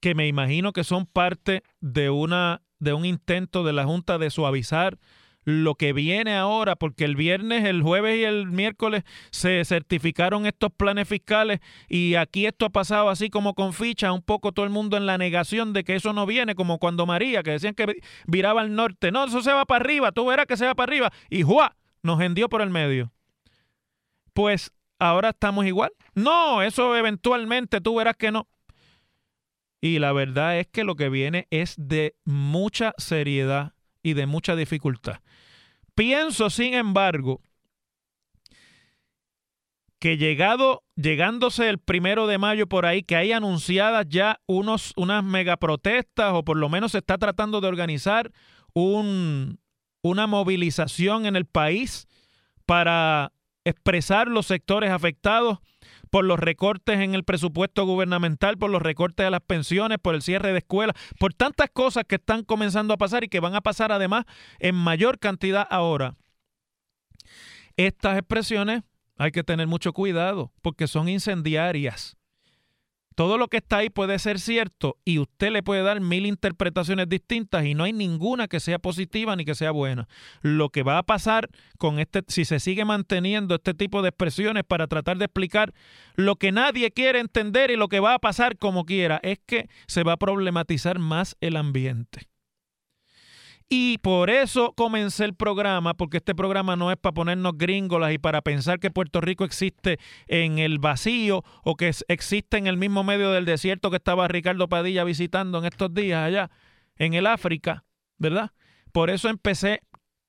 que 0.00 0.14
me 0.14 0.26
imagino 0.26 0.72
que 0.72 0.84
son 0.84 1.06
parte 1.06 1.62
de, 1.80 2.10
una, 2.10 2.62
de 2.78 2.92
un 2.92 3.04
intento 3.04 3.62
de 3.62 3.72
la 3.72 3.84
Junta 3.84 4.18
de 4.18 4.30
suavizar 4.30 4.98
lo 5.44 5.74
que 5.74 5.92
viene 5.92 6.36
ahora, 6.36 6.76
porque 6.76 7.04
el 7.04 7.16
viernes, 7.16 7.64
el 7.64 7.82
jueves 7.82 8.18
y 8.18 8.24
el 8.24 8.46
miércoles 8.46 9.04
se 9.30 9.64
certificaron 9.64 10.46
estos 10.46 10.72
planes 10.72 11.08
fiscales 11.08 11.60
y 11.88 12.14
aquí 12.14 12.46
esto 12.46 12.66
ha 12.66 12.70
pasado 12.70 13.08
así 13.08 13.30
como 13.30 13.54
con 13.54 13.72
ficha, 13.72 14.12
un 14.12 14.22
poco 14.22 14.52
todo 14.52 14.64
el 14.64 14.72
mundo 14.72 14.96
en 14.96 15.06
la 15.06 15.18
negación 15.18 15.72
de 15.72 15.84
que 15.84 15.96
eso 15.96 16.12
no 16.12 16.26
viene, 16.26 16.54
como 16.54 16.78
cuando 16.78 17.06
María, 17.06 17.42
que 17.42 17.52
decían 17.52 17.74
que 17.74 18.00
viraba 18.26 18.62
al 18.62 18.74
norte, 18.74 19.12
no, 19.12 19.24
eso 19.24 19.42
se 19.42 19.52
va 19.52 19.64
para 19.64 19.84
arriba, 19.84 20.12
tú 20.12 20.26
verás 20.26 20.46
que 20.46 20.56
se 20.56 20.66
va 20.66 20.74
para 20.74 20.90
arriba, 20.90 21.12
y 21.30 21.42
¡juá! 21.42 21.76
nos 22.04 22.20
hendió 22.20 22.48
por 22.48 22.60
el 22.60 22.70
medio. 22.70 23.12
Pues 24.34 24.72
ahora 24.98 25.30
estamos 25.30 25.64
igual. 25.66 25.90
No, 26.14 26.62
eso 26.62 26.96
eventualmente 26.96 27.80
tú 27.80 27.96
verás 27.96 28.16
que 28.16 28.30
no. 28.30 28.46
Y 29.80 29.98
la 29.98 30.12
verdad 30.12 30.58
es 30.58 30.66
que 30.66 30.84
lo 30.84 30.96
que 30.96 31.08
viene 31.08 31.46
es 31.50 31.74
de 31.76 32.14
mucha 32.24 32.94
seriedad 32.98 33.73
y 34.04 34.12
de 34.12 34.26
mucha 34.26 34.54
dificultad. 34.54 35.20
Pienso, 35.96 36.50
sin 36.50 36.74
embargo, 36.74 37.40
que 39.98 40.18
llegado, 40.18 40.84
llegándose 40.94 41.68
el 41.70 41.78
primero 41.78 42.26
de 42.26 42.36
mayo 42.38 42.68
por 42.68 42.84
ahí, 42.84 43.02
que 43.02 43.16
hay 43.16 43.32
anunciadas 43.32 44.06
ya 44.08 44.40
unos, 44.46 44.92
unas 44.96 45.24
megaprotestas, 45.24 46.34
o 46.34 46.44
por 46.44 46.58
lo 46.58 46.68
menos 46.68 46.92
se 46.92 46.98
está 46.98 47.16
tratando 47.16 47.62
de 47.62 47.68
organizar 47.68 48.30
un, 48.74 49.58
una 50.02 50.26
movilización 50.26 51.24
en 51.24 51.36
el 51.36 51.46
país 51.46 52.06
para 52.66 53.32
expresar 53.64 54.28
los 54.28 54.46
sectores 54.46 54.90
afectados 54.90 55.60
por 56.14 56.24
los 56.24 56.38
recortes 56.38 57.00
en 57.00 57.12
el 57.16 57.24
presupuesto 57.24 57.84
gubernamental, 57.86 58.56
por 58.56 58.70
los 58.70 58.80
recortes 58.80 59.26
a 59.26 59.30
las 59.30 59.40
pensiones, 59.40 59.98
por 59.98 60.14
el 60.14 60.22
cierre 60.22 60.52
de 60.52 60.58
escuelas, 60.58 60.94
por 61.18 61.34
tantas 61.34 61.70
cosas 61.72 62.04
que 62.06 62.14
están 62.14 62.44
comenzando 62.44 62.94
a 62.94 62.96
pasar 62.96 63.24
y 63.24 63.28
que 63.28 63.40
van 63.40 63.56
a 63.56 63.62
pasar 63.62 63.90
además 63.90 64.24
en 64.60 64.76
mayor 64.76 65.18
cantidad 65.18 65.66
ahora. 65.68 66.14
Estas 67.76 68.16
expresiones 68.16 68.84
hay 69.18 69.32
que 69.32 69.42
tener 69.42 69.66
mucho 69.66 69.92
cuidado 69.92 70.52
porque 70.62 70.86
son 70.86 71.08
incendiarias 71.08 72.16
todo 73.14 73.38
lo 73.38 73.48
que 73.48 73.58
está 73.58 73.78
ahí 73.78 73.90
puede 73.90 74.18
ser 74.18 74.40
cierto 74.40 74.98
y 75.04 75.18
usted 75.18 75.50
le 75.50 75.62
puede 75.62 75.82
dar 75.82 76.00
mil 76.00 76.26
interpretaciones 76.26 77.08
distintas 77.08 77.64
y 77.64 77.74
no 77.74 77.84
hay 77.84 77.92
ninguna 77.92 78.48
que 78.48 78.60
sea 78.60 78.78
positiva 78.78 79.36
ni 79.36 79.44
que 79.44 79.54
sea 79.54 79.70
buena. 79.70 80.08
Lo 80.42 80.70
que 80.70 80.82
va 80.82 80.98
a 80.98 81.02
pasar 81.02 81.48
con 81.78 81.98
este, 81.98 82.22
si 82.28 82.44
se 82.44 82.60
sigue 82.60 82.84
manteniendo 82.84 83.54
este 83.54 83.74
tipo 83.74 84.02
de 84.02 84.08
expresiones 84.08 84.64
para 84.64 84.86
tratar 84.86 85.18
de 85.18 85.26
explicar 85.26 85.72
lo 86.16 86.36
que 86.36 86.52
nadie 86.52 86.90
quiere 86.90 87.20
entender 87.20 87.70
y 87.70 87.76
lo 87.76 87.88
que 87.88 88.00
va 88.00 88.14
a 88.14 88.18
pasar 88.18 88.58
como 88.58 88.84
quiera, 88.84 89.20
es 89.22 89.38
que 89.46 89.68
se 89.86 90.02
va 90.02 90.12
a 90.12 90.16
problematizar 90.16 90.98
más 90.98 91.36
el 91.40 91.56
ambiente. 91.56 92.33
Y 93.68 93.98
por 93.98 94.30
eso 94.30 94.72
comencé 94.76 95.24
el 95.24 95.34
programa, 95.34 95.94
porque 95.94 96.18
este 96.18 96.34
programa 96.34 96.76
no 96.76 96.90
es 96.90 96.96
para 96.96 97.14
ponernos 97.14 97.56
gringolas 97.56 98.12
y 98.12 98.18
para 98.18 98.42
pensar 98.42 98.78
que 98.78 98.90
Puerto 98.90 99.20
Rico 99.20 99.44
existe 99.44 99.98
en 100.26 100.58
el 100.58 100.78
vacío 100.78 101.42
o 101.64 101.74
que 101.74 101.92
existe 102.08 102.58
en 102.58 102.66
el 102.66 102.76
mismo 102.76 103.04
medio 103.04 103.30
del 103.30 103.46
desierto 103.46 103.90
que 103.90 103.96
estaba 103.96 104.28
Ricardo 104.28 104.68
Padilla 104.68 105.04
visitando 105.04 105.58
en 105.58 105.64
estos 105.64 105.92
días 105.94 106.22
allá 106.22 106.50
en 106.96 107.14
el 107.14 107.26
África, 107.26 107.84
¿verdad? 108.18 108.50
Por 108.92 109.10
eso 109.10 109.28
empecé 109.28 109.80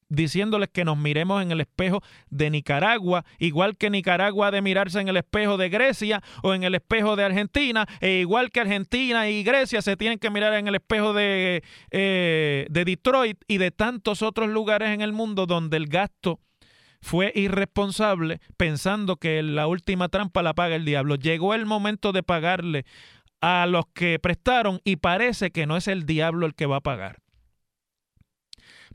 diciéndoles 0.10 0.70
que 0.70 0.86
nos 0.86 0.98
miremos 0.98 1.42
en 1.42 1.52
el 1.52 1.62
espejo 1.62 2.02
de 2.30 2.50
Nicaragua, 2.50 3.26
igual 3.40 3.78
que 3.78 3.90
Nicaragua 3.90 4.48
ha 4.48 4.52
de 4.52 4.62
mirarse 4.62 5.00
en 5.00 5.08
el 5.08 5.18
espejo 5.18 5.58
de 5.58 5.70
Grecia 5.70 6.22
o 6.44 6.54
en 6.54 6.64
el 6.64 6.76
espejo 6.76 7.16
de 7.16 7.24
Argentina, 7.24 7.86
e 8.02 8.20
igual 8.20 8.52
que 8.52 8.62
Argentina 8.62 9.30
y 9.30 9.44
Grecia 9.44 9.82
se 9.82 9.98
tienen 9.98 10.20
que 10.20 10.30
mirar 10.30 10.54
en 10.54 10.68
el 10.68 10.76
espejo 10.76 11.14
de, 11.14 11.64
eh, 11.92 12.68
de 12.70 12.86
Detroit 12.86 13.38
y 13.48 13.58
de 13.58 13.72
tantos 13.72 14.22
otros 14.22 14.50
lugares 14.50 14.90
en 14.90 15.02
el 15.02 15.14
mundo 15.14 15.46
donde 15.46 15.78
el 15.78 15.88
gasto 15.88 16.40
fue 17.02 17.32
irresponsable 17.36 18.40
pensando 18.58 19.18
que 19.18 19.44
la 19.44 19.68
última 19.68 20.10
trampa 20.10 20.42
la 20.42 20.54
paga 20.54 20.76
el 20.76 20.86
diablo. 20.86 21.16
Llegó 21.16 21.54
el 21.54 21.66
momento 21.66 22.12
de 22.12 22.24
pagarle 22.24 22.86
a 23.42 23.68
los 23.68 23.86
que 23.94 24.18
prestaron 24.18 24.82
y 24.84 24.96
parece 24.96 25.52
que 25.52 25.68
no 25.68 25.78
es 25.78 25.88
el 25.88 26.06
diablo 26.06 26.48
el 26.48 26.56
que 26.56 26.66
va 26.66 26.78
a 26.78 26.82
pagar 26.82 27.25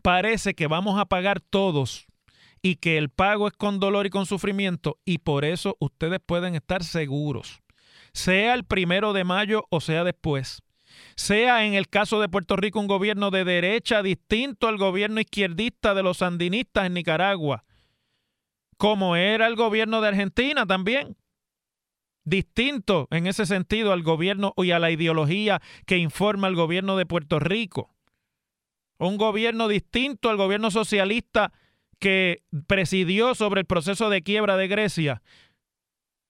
parece 0.00 0.54
que 0.54 0.66
vamos 0.66 0.98
a 0.98 1.06
pagar 1.06 1.40
todos 1.40 2.06
y 2.62 2.76
que 2.76 2.98
el 2.98 3.08
pago 3.08 3.46
es 3.48 3.54
con 3.54 3.80
dolor 3.80 4.06
y 4.06 4.10
con 4.10 4.26
sufrimiento 4.26 4.98
y 5.04 5.18
por 5.18 5.44
eso 5.44 5.76
ustedes 5.80 6.20
pueden 6.24 6.54
estar 6.54 6.84
seguros, 6.84 7.60
sea 8.12 8.54
el 8.54 8.64
primero 8.64 9.12
de 9.12 9.24
mayo 9.24 9.64
o 9.70 9.80
sea 9.80 10.04
después. 10.04 10.62
Sea 11.14 11.64
en 11.64 11.74
el 11.74 11.88
caso 11.88 12.20
de 12.20 12.28
Puerto 12.28 12.56
Rico 12.56 12.80
un 12.80 12.88
gobierno 12.88 13.30
de 13.30 13.44
derecha 13.44 14.02
distinto 14.02 14.66
al 14.66 14.76
gobierno 14.76 15.20
izquierdista 15.20 15.94
de 15.94 16.02
los 16.02 16.18
sandinistas 16.18 16.86
en 16.86 16.94
Nicaragua, 16.94 17.64
como 18.76 19.14
era 19.14 19.46
el 19.46 19.54
gobierno 19.54 20.00
de 20.00 20.08
Argentina 20.08 20.66
también 20.66 21.16
distinto 22.24 23.08
en 23.10 23.26
ese 23.26 23.46
sentido 23.46 23.92
al 23.92 24.02
gobierno 24.02 24.52
y 24.56 24.70
a 24.70 24.78
la 24.78 24.90
ideología 24.90 25.60
que 25.86 25.98
informa 25.98 26.48
el 26.48 26.54
gobierno 26.54 26.96
de 26.96 27.06
Puerto 27.06 27.38
Rico. 27.38 27.94
Un 29.00 29.16
gobierno 29.16 29.66
distinto 29.66 30.30
al 30.30 30.36
gobierno 30.36 30.70
socialista 30.70 31.52
que 31.98 32.44
presidió 32.66 33.34
sobre 33.34 33.60
el 33.60 33.66
proceso 33.66 34.10
de 34.10 34.22
quiebra 34.22 34.56
de 34.56 34.68
Grecia, 34.68 35.22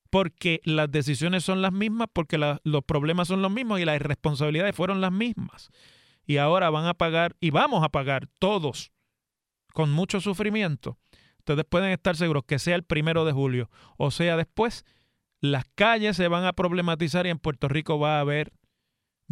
porque 0.09 0.61
las 0.63 0.91
decisiones 0.91 1.43
son 1.43 1.61
las 1.61 1.71
mismas, 1.71 2.07
porque 2.11 2.37
los 2.37 2.83
problemas 2.83 3.27
son 3.27 3.41
los 3.41 3.51
mismos 3.51 3.79
y 3.79 3.85
las 3.85 3.97
irresponsabilidades 3.97 4.75
fueron 4.75 5.01
las 5.01 5.11
mismas. 5.11 5.69
Y 6.25 6.37
ahora 6.37 6.69
van 6.69 6.85
a 6.85 6.93
pagar, 6.93 7.35
y 7.39 7.49
vamos 7.49 7.83
a 7.83 7.89
pagar 7.89 8.27
todos, 8.39 8.91
con 9.73 9.91
mucho 9.91 10.19
sufrimiento. 10.19 10.97
Ustedes 11.39 11.65
pueden 11.65 11.91
estar 11.91 12.15
seguros 12.15 12.43
que 12.45 12.59
sea 12.59 12.75
el 12.75 12.83
primero 12.83 13.25
de 13.25 13.31
julio 13.31 13.69
o 13.97 14.11
sea 14.11 14.37
después, 14.37 14.85
las 15.39 15.65
calles 15.75 16.15
se 16.17 16.27
van 16.27 16.45
a 16.45 16.53
problematizar 16.53 17.25
y 17.25 17.29
en 17.29 17.39
Puerto 17.39 17.67
Rico 17.67 17.99
va 17.99 18.17
a 18.17 18.19
haber, 18.21 18.53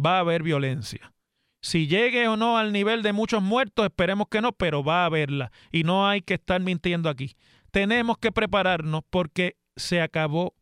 va 0.04 0.16
a 0.16 0.20
haber 0.20 0.42
violencia. 0.42 1.12
Si 1.60 1.86
llegue 1.86 2.26
o 2.28 2.36
no 2.36 2.56
al 2.56 2.72
nivel 2.72 3.02
de 3.02 3.12
muchos 3.12 3.42
muertos, 3.42 3.84
esperemos 3.84 4.28
que 4.30 4.40
no, 4.40 4.52
pero 4.52 4.82
va 4.82 5.02
a 5.02 5.06
haberla. 5.06 5.52
Y 5.70 5.84
no 5.84 6.08
hay 6.08 6.22
que 6.22 6.34
estar 6.34 6.60
mintiendo 6.60 7.08
aquí. 7.08 7.36
Tenemos 7.70 8.18
que 8.18 8.32
prepararnos 8.32 9.02
porque 9.10 9.56
se 9.76 10.00
acabó 10.00 10.54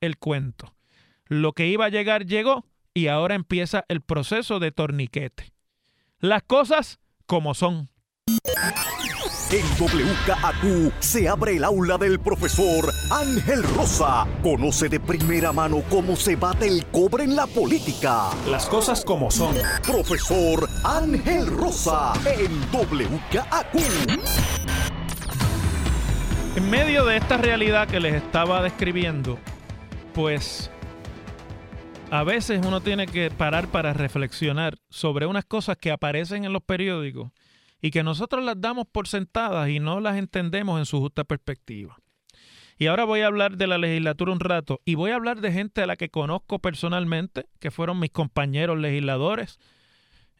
el 0.00 0.18
cuento. 0.18 0.74
Lo 1.26 1.52
que 1.52 1.66
iba 1.66 1.86
a 1.86 1.90
llegar 1.90 2.26
llegó 2.26 2.64
y 2.94 3.08
ahora 3.08 3.34
empieza 3.34 3.84
el 3.88 4.00
proceso 4.00 4.60
de 4.60 4.72
torniquete. 4.72 5.52
Las 6.18 6.42
cosas 6.42 7.00
como 7.26 7.54
son. 7.54 7.90
En 9.48 9.64
WKAQ 9.78 10.92
se 10.98 11.28
abre 11.28 11.56
el 11.56 11.62
aula 11.62 11.96
del 11.96 12.18
profesor 12.18 12.92
Ángel 13.12 13.62
Rosa. 13.62 14.26
Conoce 14.42 14.88
de 14.88 14.98
primera 14.98 15.52
mano 15.52 15.84
cómo 15.88 16.16
se 16.16 16.34
bate 16.34 16.66
el 16.66 16.84
cobre 16.86 17.22
en 17.22 17.36
la 17.36 17.46
política. 17.46 18.30
Las 18.50 18.66
cosas 18.66 19.04
como 19.04 19.30
son. 19.30 19.54
Profesor 19.84 20.68
Ángel 20.82 21.46
Rosa 21.46 22.12
en 22.24 22.60
WKAQ. 22.72 23.74
En 26.56 26.68
medio 26.68 27.04
de 27.04 27.16
esta 27.16 27.36
realidad 27.36 27.86
que 27.86 28.00
les 28.00 28.14
estaba 28.14 28.62
describiendo, 28.62 29.38
pues 30.12 30.72
a 32.10 32.24
veces 32.24 32.66
uno 32.66 32.80
tiene 32.80 33.06
que 33.06 33.30
parar 33.30 33.68
para 33.68 33.92
reflexionar 33.92 34.76
sobre 34.90 35.26
unas 35.26 35.44
cosas 35.44 35.76
que 35.76 35.92
aparecen 35.92 36.44
en 36.44 36.52
los 36.52 36.64
periódicos 36.64 37.30
y 37.80 37.90
que 37.90 38.02
nosotros 38.02 38.44
las 38.44 38.60
damos 38.60 38.86
por 38.90 39.08
sentadas 39.08 39.68
y 39.68 39.80
no 39.80 40.00
las 40.00 40.16
entendemos 40.16 40.78
en 40.78 40.86
su 40.86 41.00
justa 41.00 41.24
perspectiva. 41.24 41.96
Y 42.78 42.88
ahora 42.88 43.04
voy 43.04 43.20
a 43.20 43.26
hablar 43.26 43.56
de 43.56 43.66
la 43.66 43.78
legislatura 43.78 44.32
un 44.32 44.40
rato 44.40 44.80
y 44.84 44.96
voy 44.96 45.10
a 45.10 45.16
hablar 45.16 45.40
de 45.40 45.52
gente 45.52 45.82
a 45.82 45.86
la 45.86 45.96
que 45.96 46.10
conozco 46.10 46.58
personalmente, 46.58 47.46
que 47.58 47.70
fueron 47.70 47.98
mis 47.98 48.10
compañeros 48.10 48.78
legisladores 48.78 49.58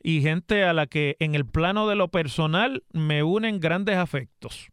y 0.02 0.20
gente 0.20 0.64
a 0.64 0.74
la 0.74 0.86
que 0.86 1.16
en 1.18 1.34
el 1.34 1.46
plano 1.46 1.88
de 1.88 1.96
lo 1.96 2.08
personal 2.08 2.84
me 2.92 3.22
unen 3.22 3.58
grandes 3.58 3.96
afectos, 3.96 4.70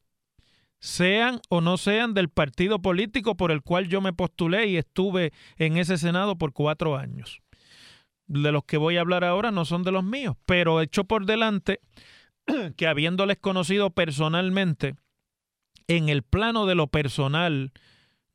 sean 0.79 1.39
o 1.47 1.61
no 1.61 1.77
sean 1.77 2.13
del 2.13 2.27
partido 2.27 2.81
político 2.81 3.37
por 3.37 3.49
el 3.51 3.61
cual 3.61 3.87
yo 3.87 4.01
me 4.01 4.11
postulé 4.11 4.67
y 4.67 4.75
estuve 4.75 5.31
en 5.57 5.77
ese 5.77 5.97
Senado 5.97 6.37
por 6.37 6.51
cuatro 6.51 6.97
años. 6.97 7.41
De 8.27 8.51
los 8.51 8.65
que 8.65 8.77
voy 8.77 8.97
a 8.97 9.01
hablar 9.01 9.23
ahora 9.23 9.51
no 9.51 9.63
son 9.63 9.83
de 9.83 9.91
los 9.91 10.03
míos, 10.03 10.35
pero 10.45 10.81
hecho 10.81 11.05
por 11.05 11.25
delante 11.25 11.79
que 12.77 12.87
habiéndoles 12.87 13.37
conocido 13.37 13.89
personalmente, 13.91 14.95
en 15.87 16.09
el 16.09 16.23
plano 16.23 16.65
de 16.65 16.75
lo 16.75 16.87
personal, 16.87 17.71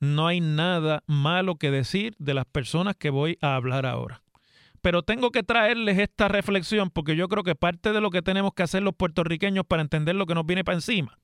no 0.00 0.26
hay 0.26 0.40
nada 0.40 1.02
malo 1.06 1.56
que 1.56 1.70
decir 1.70 2.14
de 2.18 2.34
las 2.34 2.44
personas 2.44 2.96
que 2.96 3.10
voy 3.10 3.38
a 3.40 3.54
hablar 3.54 3.86
ahora. 3.86 4.22
Pero 4.80 5.02
tengo 5.02 5.30
que 5.30 5.42
traerles 5.42 5.98
esta 5.98 6.28
reflexión 6.28 6.90
porque 6.90 7.16
yo 7.16 7.28
creo 7.28 7.42
que 7.42 7.54
parte 7.54 7.92
de 7.92 8.00
lo 8.00 8.10
que 8.10 8.22
tenemos 8.22 8.52
que 8.54 8.62
hacer 8.62 8.82
los 8.82 8.94
puertorriqueños 8.94 9.64
para 9.66 9.82
entender 9.82 10.14
lo 10.14 10.26
que 10.26 10.34
nos 10.34 10.46
viene 10.46 10.64
para 10.64 10.76
encima 10.76 11.18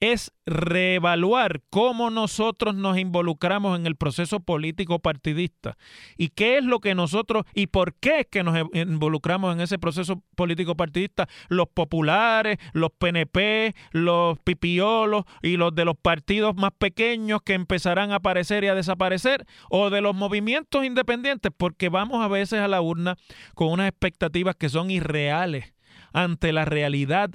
es 0.00 0.32
reevaluar 0.44 1.62
cómo 1.70 2.10
nosotros 2.10 2.74
nos 2.74 2.98
involucramos 2.98 3.78
en 3.78 3.86
el 3.86 3.96
proceso 3.96 4.40
político 4.40 4.98
partidista 4.98 5.76
y 6.16 6.28
qué 6.28 6.58
es 6.58 6.64
lo 6.64 6.80
que 6.80 6.94
nosotros 6.94 7.44
y 7.54 7.68
por 7.68 7.94
qué 7.94 8.20
es 8.20 8.26
que 8.26 8.42
nos 8.42 8.56
involucramos 8.74 9.54
en 9.54 9.60
ese 9.60 9.78
proceso 9.78 10.22
político 10.34 10.76
partidista 10.76 11.28
los 11.48 11.68
populares, 11.68 12.58
los 12.72 12.90
PNP, 12.90 13.74
los 13.92 14.38
pipiolos 14.40 15.24
y 15.42 15.56
los 15.56 15.74
de 15.74 15.84
los 15.84 15.96
partidos 15.96 16.54
más 16.56 16.72
pequeños 16.78 17.40
que 17.42 17.54
empezarán 17.54 18.12
a 18.12 18.16
aparecer 18.16 18.64
y 18.64 18.68
a 18.68 18.74
desaparecer 18.74 19.46
o 19.70 19.90
de 19.90 20.02
los 20.02 20.14
movimientos 20.14 20.84
independientes 20.84 21.52
porque 21.56 21.88
vamos 21.88 22.22
a 22.22 22.28
veces 22.28 22.60
a 22.60 22.68
la 22.68 22.82
urna 22.82 23.16
con 23.54 23.68
unas 23.68 23.88
expectativas 23.88 24.56
que 24.56 24.68
son 24.68 24.90
irreales 24.90 25.74
ante 26.12 26.52
la 26.52 26.64
realidad 26.64 27.30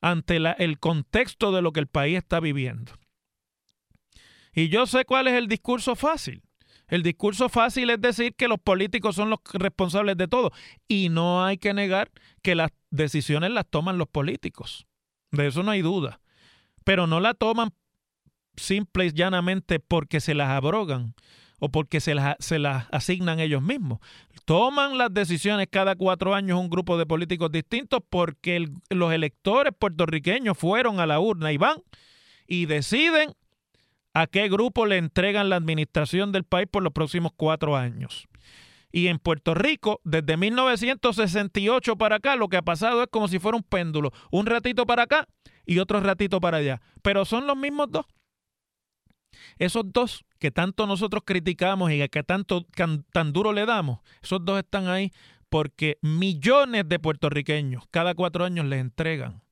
ante 0.00 0.36
el 0.36 0.78
contexto 0.78 1.52
de 1.52 1.62
lo 1.62 1.72
que 1.72 1.80
el 1.80 1.86
país 1.86 2.18
está 2.18 2.40
viviendo. 2.40 2.92
Y 4.52 4.68
yo 4.68 4.86
sé 4.86 5.04
cuál 5.04 5.28
es 5.28 5.34
el 5.34 5.48
discurso 5.48 5.94
fácil. 5.94 6.42
El 6.88 7.02
discurso 7.04 7.48
fácil 7.48 7.90
es 7.90 8.00
decir 8.00 8.34
que 8.34 8.48
los 8.48 8.58
políticos 8.58 9.14
son 9.14 9.30
los 9.30 9.38
responsables 9.52 10.16
de 10.16 10.26
todo. 10.26 10.50
Y 10.88 11.08
no 11.08 11.44
hay 11.44 11.56
que 11.56 11.72
negar 11.72 12.10
que 12.42 12.56
las 12.56 12.72
decisiones 12.90 13.52
las 13.52 13.66
toman 13.68 13.96
los 13.96 14.08
políticos. 14.08 14.86
De 15.30 15.46
eso 15.46 15.62
no 15.62 15.70
hay 15.70 15.82
duda. 15.82 16.20
Pero 16.84 17.06
no 17.06 17.20
la 17.20 17.34
toman 17.34 17.72
simple 18.56 19.06
y 19.06 19.12
llanamente 19.12 19.78
porque 19.78 20.20
se 20.20 20.34
las 20.34 20.48
abrogan 20.48 21.14
o 21.60 21.68
porque 21.68 22.00
se 22.00 22.14
las, 22.14 22.36
se 22.40 22.58
las 22.58 22.86
asignan 22.90 23.38
ellos 23.38 23.62
mismos. 23.62 24.00
Toman 24.44 24.98
las 24.98 25.14
decisiones 25.14 25.68
cada 25.70 25.94
cuatro 25.94 26.34
años 26.34 26.58
un 26.58 26.70
grupo 26.70 26.98
de 26.98 27.06
políticos 27.06 27.52
distintos 27.52 28.00
porque 28.10 28.66
los 28.88 29.12
electores 29.12 29.72
puertorriqueños 29.78 30.58
fueron 30.58 30.98
a 30.98 31.06
la 31.06 31.20
urna 31.20 31.52
y 31.52 31.58
van 31.58 31.76
y 32.48 32.66
deciden 32.66 33.34
a 34.14 34.26
qué 34.26 34.48
grupo 34.48 34.86
le 34.86 34.96
entregan 34.96 35.48
la 35.48 35.56
administración 35.56 36.32
del 36.32 36.44
país 36.44 36.66
por 36.68 36.82
los 36.82 36.92
próximos 36.92 37.30
cuatro 37.36 37.76
años. 37.76 38.26
Y 38.92 39.06
en 39.06 39.18
Puerto 39.18 39.54
Rico, 39.54 40.00
desde 40.02 40.36
1968 40.36 41.96
para 41.96 42.16
acá, 42.16 42.34
lo 42.34 42.48
que 42.48 42.56
ha 42.56 42.62
pasado 42.62 43.02
es 43.02 43.08
como 43.08 43.28
si 43.28 43.38
fuera 43.38 43.56
un 43.56 43.62
péndulo. 43.62 44.10
Un 44.32 44.46
ratito 44.46 44.84
para 44.84 45.04
acá 45.04 45.28
y 45.64 45.78
otro 45.78 46.00
ratito 46.00 46.40
para 46.40 46.56
allá. 46.56 46.80
Pero 47.02 47.24
son 47.24 47.46
los 47.46 47.56
mismos 47.56 47.88
dos. 47.90 48.06
Esos 49.58 49.84
dos 49.92 50.24
que 50.38 50.50
tanto 50.50 50.86
nosotros 50.86 51.22
criticamos 51.24 51.90
y 51.92 52.06
que 52.08 52.22
tanto 52.22 52.66
tan 53.12 53.32
duro 53.32 53.52
le 53.52 53.66
damos, 53.66 54.00
esos 54.22 54.44
dos 54.44 54.58
están 54.58 54.88
ahí 54.88 55.12
porque 55.48 55.98
millones 56.00 56.88
de 56.88 56.98
puertorriqueños 56.98 57.84
cada 57.90 58.14
cuatro 58.14 58.44
años 58.44 58.66
les 58.66 58.80
entregan 58.80 59.42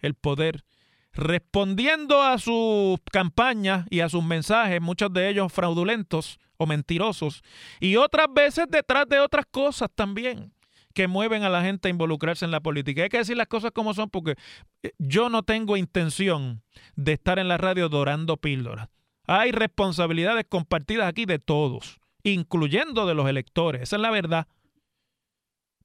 el 0.00 0.14
poder 0.14 0.64
respondiendo 1.12 2.22
a 2.22 2.38
sus 2.38 2.98
campañas 3.12 3.86
y 3.90 4.00
a 4.00 4.08
sus 4.08 4.24
mensajes, 4.24 4.80
muchos 4.80 5.12
de 5.12 5.28
ellos 5.28 5.52
fraudulentos 5.52 6.38
o 6.56 6.66
mentirosos, 6.66 7.42
y 7.80 7.96
otras 7.96 8.28
veces 8.32 8.66
detrás 8.68 9.06
de 9.08 9.20
otras 9.20 9.44
cosas 9.50 9.90
también 9.94 10.52
que 10.94 11.08
mueven 11.08 11.42
a 11.42 11.48
la 11.48 11.62
gente 11.62 11.88
a 11.88 11.90
involucrarse 11.90 12.44
en 12.44 12.50
la 12.50 12.60
política. 12.60 13.02
Hay 13.02 13.08
que 13.08 13.18
decir 13.18 13.36
las 13.36 13.46
cosas 13.46 13.70
como 13.72 13.94
son 13.94 14.10
porque 14.10 14.34
eh, 14.82 14.92
yo 14.98 15.28
no 15.30 15.42
tengo 15.42 15.76
intención 15.76 16.62
de 16.96 17.12
estar 17.12 17.38
en 17.38 17.48
la 17.48 17.56
radio 17.56 17.88
dorando 17.88 18.36
píldoras. 18.36 18.88
Hay 19.26 19.52
responsabilidades 19.52 20.44
compartidas 20.48 21.08
aquí 21.08 21.24
de 21.26 21.38
todos, 21.38 22.00
incluyendo 22.22 23.06
de 23.06 23.14
los 23.14 23.28
electores. 23.28 23.82
Esa 23.82 23.96
es 23.96 24.02
la 24.02 24.10
verdad. 24.10 24.46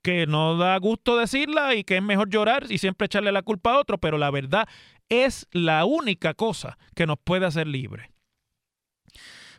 Que 0.01 0.25
no 0.27 0.57
da 0.57 0.77
gusto 0.77 1.17
decirla 1.17 1.75
y 1.75 1.83
que 1.83 1.97
es 1.97 2.03
mejor 2.03 2.29
llorar 2.29 2.65
y 2.69 2.77
siempre 2.77 3.05
echarle 3.05 3.31
la 3.31 3.41
culpa 3.41 3.73
a 3.73 3.79
otro, 3.79 3.97
pero 3.97 4.17
la 4.17 4.31
verdad 4.31 4.67
es 5.09 5.47
la 5.51 5.85
única 5.85 6.33
cosa 6.33 6.77
que 6.95 7.05
nos 7.05 7.17
puede 7.23 7.45
hacer 7.45 7.67
libres. 7.67 8.09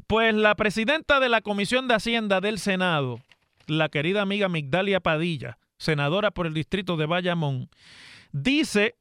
Pues 0.07 0.35
la 0.35 0.55
presidenta 0.55 1.21
de 1.21 1.29
la 1.29 1.43
Comisión 1.43 1.87
de 1.87 1.95
Hacienda 1.95 2.41
del 2.41 2.59
Senado, 2.59 3.21
la 3.67 3.89
querida 3.89 4.23
amiga 4.23 4.49
Migdalia 4.49 5.01
Padilla, 5.01 5.59
senadora 5.79 6.31
por 6.31 6.47
el 6.47 6.55
distrito 6.55 6.97
de 6.97 7.07
Bayamón, 7.07 7.69
dice 8.33 8.97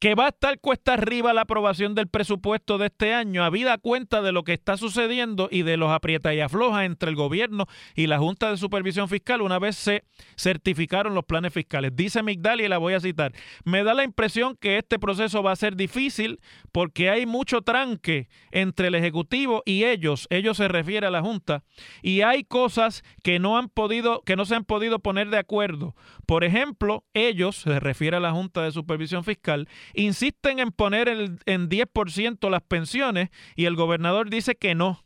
que 0.00 0.14
va 0.14 0.24
a 0.24 0.28
estar 0.30 0.58
cuesta 0.60 0.94
arriba 0.94 1.34
la 1.34 1.42
aprobación 1.42 1.94
del 1.94 2.08
presupuesto 2.08 2.78
de 2.78 2.86
este 2.86 3.12
año, 3.12 3.44
habida 3.44 3.76
cuenta 3.76 4.22
de 4.22 4.32
lo 4.32 4.44
que 4.44 4.54
está 4.54 4.78
sucediendo 4.78 5.48
y 5.50 5.62
de 5.62 5.76
los 5.76 5.90
aprieta 5.90 6.32
y 6.32 6.40
afloja 6.40 6.86
entre 6.86 7.10
el 7.10 7.16
gobierno 7.16 7.66
y 7.94 8.06
la 8.06 8.18
Junta 8.18 8.50
de 8.50 8.56
Supervisión 8.56 9.10
Fiscal 9.10 9.42
una 9.42 9.58
vez 9.58 9.76
se 9.76 10.04
certificaron 10.38 11.14
los 11.14 11.26
planes 11.26 11.52
fiscales. 11.52 11.94
Dice 11.94 12.22
Migdalia, 12.22 12.64
y 12.64 12.68
la 12.70 12.78
voy 12.78 12.94
a 12.94 13.00
citar, 13.00 13.32
me 13.64 13.84
da 13.84 13.92
la 13.92 14.02
impresión 14.02 14.56
que 14.56 14.78
este 14.78 14.98
proceso 14.98 15.42
va 15.42 15.52
a 15.52 15.56
ser 15.56 15.76
difícil 15.76 16.40
porque 16.72 17.10
hay 17.10 17.26
mucho 17.26 17.60
tranque 17.60 18.30
entre 18.52 18.88
el 18.88 18.94
Ejecutivo 18.94 19.62
y 19.66 19.84
ellos, 19.84 20.26
ellos 20.30 20.56
se 20.56 20.68
refiere 20.68 21.08
a 21.08 21.10
la 21.10 21.20
Junta, 21.20 21.62
y 22.02 22.22
hay 22.22 22.44
cosas 22.44 23.02
que 23.22 23.38
no 23.38 23.58
han 23.58 23.68
podido, 23.68 24.22
que 24.22 24.36
no 24.36 24.46
se 24.46 24.54
han 24.54 24.64
podido 24.64 25.00
poner 25.00 25.28
de 25.28 25.36
acuerdo. 25.36 25.94
Por 26.24 26.42
ejemplo, 26.44 27.04
ellos, 27.12 27.56
se 27.56 27.80
refiere 27.80 28.16
a 28.16 28.20
la 28.20 28.32
Junta 28.32 28.62
de 28.62 28.72
Supervisión 28.72 29.24
Fiscal, 29.24 29.68
insisten 29.94 30.58
en 30.58 30.72
poner 30.72 31.08
el, 31.08 31.38
en 31.46 31.68
10% 31.68 32.50
las 32.50 32.62
pensiones 32.62 33.30
y 33.56 33.64
el 33.66 33.76
gobernador 33.76 34.30
dice 34.30 34.56
que 34.56 34.74
no. 34.74 35.04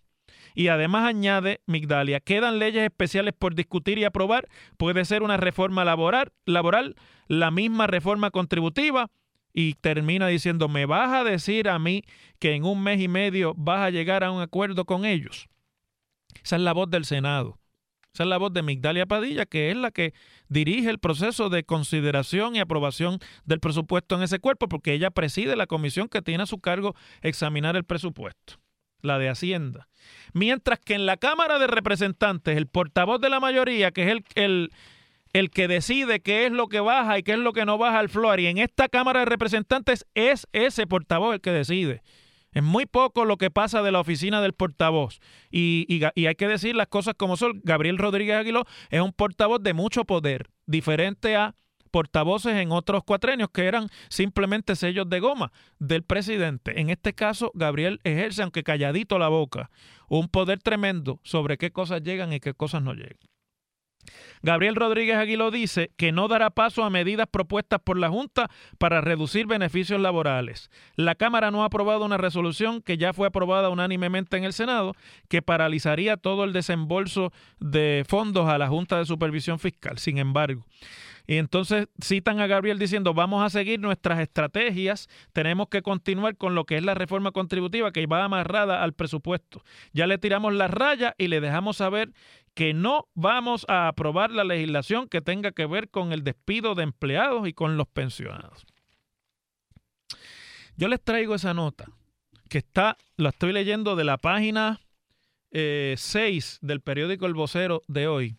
Y 0.55 0.69
además 0.69 1.05
añade 1.07 1.61
Migdalia, 1.67 2.21
quedan 2.21 2.59
leyes 2.59 2.85
especiales 2.85 3.35
por 3.37 3.55
discutir 3.55 3.99
y 3.99 4.05
aprobar, 4.05 4.49
puede 4.77 5.05
ser 5.05 5.23
una 5.23 5.37
reforma 5.37 5.85
laboral, 5.85 6.33
laboral 6.47 6.95
la 7.27 7.51
misma 7.51 7.87
reforma 7.89 8.31
contributiva, 8.31 9.11
y 9.55 9.75
termina 9.75 10.27
diciendo, 10.27 10.69
¿me 10.69 10.85
vas 10.85 11.13
a 11.13 11.25
decir 11.25 11.69
a 11.69 11.79
mí 11.79 12.03
que 12.41 12.55
en 12.55 12.65
un 12.65 12.83
mes 12.83 13.01
y 13.01 13.07
medio 13.07 13.55
vas 13.57 13.81
a 13.81 13.91
llegar 13.91 14.25
a 14.25 14.33
un 14.33 14.43
acuerdo 14.43 14.85
con 14.85 15.05
ellos? 15.05 15.49
Esa 16.43 16.57
es 16.57 16.63
la 16.63 16.73
voz 16.73 16.91
del 16.91 17.05
Senado. 17.05 17.59
Esa 18.15 18.23
es 18.23 18.29
la 18.29 18.39
voz 18.39 18.53
de 18.53 18.63
Migdalia 18.63 19.07
Padilla, 19.07 19.45
que 19.45 19.73
es 19.73 19.77
la 19.77 19.91
que 19.91 20.15
dirige 20.49 20.89
el 20.89 21.01
proceso 21.01 21.49
de 21.49 21.65
consideración 21.65 22.55
y 22.55 22.61
aprobación 22.61 23.19
del 23.45 23.59
presupuesto 23.59 24.15
en 24.15 24.23
ese 24.23 24.39
cuerpo, 24.39 24.69
porque 24.69 24.93
ella 24.93 25.11
preside 25.11 25.57
la 25.57 25.67
comisión 25.67 26.09
que 26.09 26.23
tiene 26.23 26.45
a 26.45 26.47
su 26.47 26.61
cargo 26.61 26.95
examinar 27.23 27.75
el 27.75 27.83
presupuesto, 27.83 28.61
la 29.01 29.19
de 29.19 29.29
Hacienda. 29.29 29.89
Mientras 30.33 30.79
que 30.79 30.95
en 30.95 31.07
la 31.07 31.17
Cámara 31.17 31.59
de 31.59 31.67
Representantes, 31.67 32.57
el 32.57 32.69
portavoz 32.69 33.21
de 33.21 33.31
la 33.31 33.41
mayoría, 33.41 33.91
que 33.91 34.05
es 34.05 34.11
el, 34.11 34.25
el, 34.37 34.71
el 35.33 35.51
que 35.51 35.67
decide 35.67 36.21
qué 36.21 36.47
es 36.47 36.53
lo 36.53 36.69
que 36.69 36.79
baja 36.79 37.19
y 37.19 37.25
qué 37.25 37.33
es 37.33 37.41
lo 37.41 37.53
que 37.53 37.65
no 37.65 37.79
baja 37.79 37.99
al 37.99 38.11
floor, 38.11 38.39
y 38.39 38.47
en 38.47 38.59
esta 38.59 38.89
Cámara 38.89 39.21
de 39.21 39.27
Representantes 39.27 40.07
es 40.15 40.47
ese 40.53 40.87
portavoz 40.87 41.35
el 41.35 41.41
que 41.41 41.51
decide. 41.51 42.03
Es 42.55 42.63
muy 42.63 42.87
poco 42.87 43.25
lo 43.25 43.37
que 43.37 43.51
pasa 43.51 43.83
de 43.83 43.93
la 43.93 44.01
oficina 44.01 44.41
del 44.41 44.55
portavoz. 44.55 45.21
Y, 45.51 45.87
y, 45.89 46.27
hay 46.27 46.35
que 46.35 46.49
decir 46.49 46.75
las 46.77 46.87
cosas 46.87 47.15
como 47.17 47.37
son. 47.37 47.61
Gabriel 47.65 47.99
Rodríguez 47.99 48.37
Aguiló 48.37 48.65
es 48.91 49.01
un 49.01 49.13
portavoz 49.13 49.63
de 49.63 49.75
mucho 49.75 50.05
poder, 50.05 50.49
diferente 50.67 51.37
a 51.37 51.55
portavoces 51.91 52.55
en 52.55 52.73
otros 52.73 53.05
cuatrenios 53.05 53.51
que 53.51 53.67
eran 53.67 53.89
simplemente 54.09 54.75
sellos 54.75 55.09
de 55.09 55.21
goma 55.21 55.53
del 55.79 56.03
presidente. 56.03 56.81
En 56.81 56.91
este 56.91 57.13
caso, 57.13 57.53
Gabriel 57.55 58.01
ejerce, 58.03 58.43
aunque 58.43 58.65
calladito 58.65 59.17
la 59.19 59.29
boca, 59.29 59.71
un 60.09 60.29
poder 60.29 60.59
tremendo 60.61 61.21
sobre 61.23 61.57
qué 61.57 61.71
cosas 61.71 62.03
llegan 62.03 62.33
y 62.33 62.41
qué 62.41 62.53
cosas 62.53 62.83
no 62.83 62.95
llegan. 62.95 63.19
Gabriel 64.43 64.77
Rodríguez 64.77 65.17
Aguiló 65.17 65.51
dice 65.51 65.91
que 65.97 66.13
no 66.13 66.29
dará 66.29 66.51
paso 66.51 66.85
a 66.85 66.91
medidas 66.91 67.27
propuestas 67.31 67.81
por 67.83 67.99
la 67.99 68.09
Junta 68.09 68.51
para 68.79 69.01
reducir 69.01 69.47
beneficios 69.47 70.01
laborales. 70.01 70.71
La 70.97 71.15
Cámara 71.15 71.51
no 71.51 71.63
ha 71.63 71.67
aprobado 71.67 72.05
una 72.05 72.17
resolución 72.17 72.83
que 72.83 72.99
ya 72.99 73.13
fue 73.13 73.27
aprobada 73.27 73.71
unánimemente 73.71 74.37
en 74.37 74.45
el 74.45 74.53
Senado 74.53 74.95
que 75.29 75.43
paralizaría 75.43 76.17
todo 76.17 76.45
el 76.45 76.53
desembolso 76.53 77.33
de 77.59 78.05
fondos 78.09 78.49
a 78.49 78.59
la 78.59 78.69
Junta 78.69 78.99
de 78.99 79.07
Supervisión 79.07 79.59
Fiscal. 79.59 79.99
Sin 79.99 80.19
embargo, 80.19 80.65
y 81.27 81.37
entonces 81.37 81.89
citan 82.03 82.41
a 82.41 82.47
Gabriel 82.47 82.79
diciendo, 82.79 83.15
vamos 83.15 83.43
a 83.43 83.49
seguir 83.49 83.81
nuestras 83.81 84.21
estrategias, 84.21 85.09
tenemos 85.33 85.69
que 85.69 85.81
continuar 85.81 86.37
con 86.37 86.55
lo 86.55 86.65
que 86.65 86.77
es 86.77 86.85
la 86.85 86.95
reforma 86.95 87.33
contributiva 87.33 87.93
que 87.93 88.07
va 88.07 88.25
amarrada 88.25 88.83
al 88.83 88.93
presupuesto. 88.93 89.65
Ya 89.93 90.07
le 90.07 90.19
tiramos 90.19 90.53
la 90.53 90.69
raya 90.69 91.15
y 91.17 91.29
le 91.29 91.41
dejamos 91.41 91.79
saber 91.79 92.13
que 92.55 92.73
no 92.73 93.09
vamos 93.15 93.67
a 93.69 93.89
aprobar 93.89 94.31
la 94.31 94.45
legislación 94.45 95.09
que 95.09 95.21
tenga 95.21 95.53
que 95.53 95.67
ver 95.67 95.91
con 95.91 96.13
el 96.13 96.23
despido 96.23 96.75
de 96.75 96.85
empleados 96.85 97.47
y 97.49 97.53
con 97.53 97.77
los 97.77 97.89
pensionados. 97.89 98.65
Yo 100.77 100.89
les 100.89 101.03
traigo 101.03 101.35
esa 101.35 101.55
nota 101.55 101.87
que 102.49 102.59
está, 102.59 102.97
la 103.17 103.31
estoy 103.31 103.53
leyendo 103.53 103.97
de 103.97 104.05
la 104.05 104.19
página 104.19 104.81
6 105.51 105.53
eh, 105.53 106.41
del 106.63 106.81
periódico 106.81 107.27
El 107.27 107.35
Vocero 107.35 107.83
de 107.89 108.07
hoy 108.07 108.37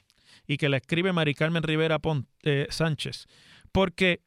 y 0.47 0.57
que 0.57 0.69
la 0.69 0.77
escribe 0.77 1.13
Mari 1.13 1.33
Carmen 1.33 1.63
Rivera 1.63 1.99
eh, 2.43 2.67
Sánchez. 2.69 3.27
Porque 3.71 4.21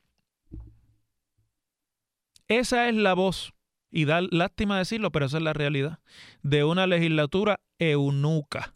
esa 2.49 2.89
es 2.89 2.95
la 2.95 3.15
voz, 3.15 3.53
y 3.91 4.05
da 4.05 4.21
lástima 4.23 4.79
decirlo, 4.79 5.13
pero 5.13 5.27
esa 5.27 5.37
es 5.37 5.43
la 5.43 5.53
realidad, 5.53 6.01
de 6.43 6.65
una 6.65 6.87
legislatura 6.87 7.61
eunuca. 7.79 8.75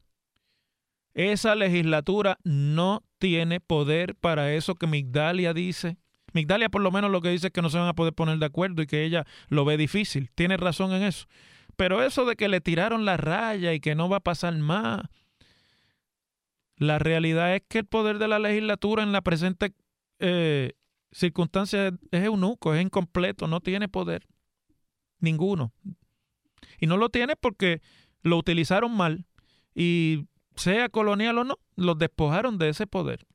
Esa 1.14 1.54
legislatura 1.54 2.38
no 2.44 3.02
tiene 3.18 3.60
poder 3.60 4.14
para 4.14 4.54
eso 4.54 4.74
que 4.74 4.86
Migdalia 4.86 5.52
dice. 5.52 5.98
Migdalia 6.32 6.70
por 6.70 6.80
lo 6.80 6.90
menos 6.90 7.10
lo 7.10 7.20
que 7.20 7.28
dice 7.28 7.48
es 7.48 7.52
que 7.52 7.62
no 7.62 7.70
se 7.70 7.78
van 7.78 7.88
a 7.88 7.94
poder 7.94 8.14
poner 8.14 8.38
de 8.38 8.46
acuerdo 8.46 8.82
y 8.82 8.86
que 8.86 9.04
ella 9.04 9.26
lo 9.48 9.64
ve 9.64 9.76
difícil. 9.76 10.30
Tiene 10.34 10.56
razón 10.56 10.92
en 10.92 11.02
eso. 11.02 11.26
Pero 11.76 12.02
eso 12.02 12.24
de 12.24 12.36
que 12.36 12.48
le 12.48 12.60
tiraron 12.60 13.04
la 13.04 13.16
raya 13.16 13.74
y 13.74 13.80
que 13.80 13.94
no 13.94 14.08
va 14.08 14.18
a 14.18 14.20
pasar 14.20 14.56
más, 14.56 15.02
la 16.76 16.98
realidad 16.98 17.54
es 17.54 17.62
que 17.68 17.78
el 17.78 17.86
poder 17.86 18.18
de 18.18 18.28
la 18.28 18.38
legislatura 18.38 19.02
en 19.02 19.12
la 19.12 19.20
presente 19.20 19.72
eh, 20.18 20.72
circunstancia 21.12 21.88
es 22.10 22.24
eunuco, 22.24 22.74
es 22.74 22.82
incompleto, 22.82 23.46
no 23.46 23.60
tiene 23.60 23.88
poder. 23.88 24.26
Ninguno. 25.20 25.72
Y 26.78 26.86
no 26.86 26.96
lo 26.96 27.10
tiene 27.10 27.36
porque 27.36 27.80
lo 28.22 28.36
utilizaron 28.38 28.96
mal 28.96 29.26
y 29.74 30.26
sea 30.56 30.88
colonial 30.88 31.38
o 31.38 31.44
no, 31.44 31.58
los 31.76 31.98
despojaron 31.98 32.58
de 32.58 32.68
ese 32.70 32.86
poder. 32.86 33.26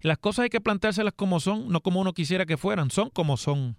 Las 0.00 0.18
cosas 0.18 0.44
hay 0.44 0.50
que 0.50 0.60
planteárselas 0.60 1.14
como 1.14 1.40
son, 1.40 1.68
no 1.68 1.80
como 1.80 2.00
uno 2.00 2.12
quisiera 2.12 2.46
que 2.46 2.56
fueran, 2.56 2.90
son 2.90 3.10
como 3.10 3.36
son. 3.36 3.76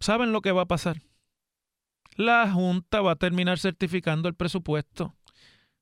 ¿Saben 0.00 0.32
lo 0.32 0.40
que 0.40 0.52
va 0.52 0.62
a 0.62 0.66
pasar? 0.66 1.02
La 2.16 2.50
Junta 2.50 3.00
va 3.00 3.12
a 3.12 3.16
terminar 3.16 3.58
certificando 3.58 4.28
el 4.28 4.34
presupuesto. 4.34 5.14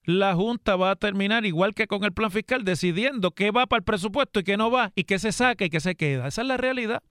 La 0.05 0.35
Junta 0.35 0.77
va 0.77 0.91
a 0.91 0.97
terminar, 0.97 1.45
igual 1.45 1.75
que 1.75 1.87
con 1.87 2.05
el 2.05 2.13
plan 2.13 2.31
fiscal, 2.31 2.65
decidiendo 2.65 3.31
qué 3.33 3.51
va 3.51 3.67
para 3.67 3.79
el 3.79 3.85
presupuesto 3.85 4.41
y 4.41 4.45
qué 4.45 4.57
no 4.57 4.71
va, 4.71 4.93
y 4.95 5.05
qué 5.05 5.19
se 5.19 5.33
saca 5.33 5.65
y 5.65 5.71
qué 5.71 5.81
se 5.81 5.97
queda. 5.97 6.29
Esa 6.29 6.43
es 6.43 6.49
la 6.49 6.57
realidad. 6.57 7.03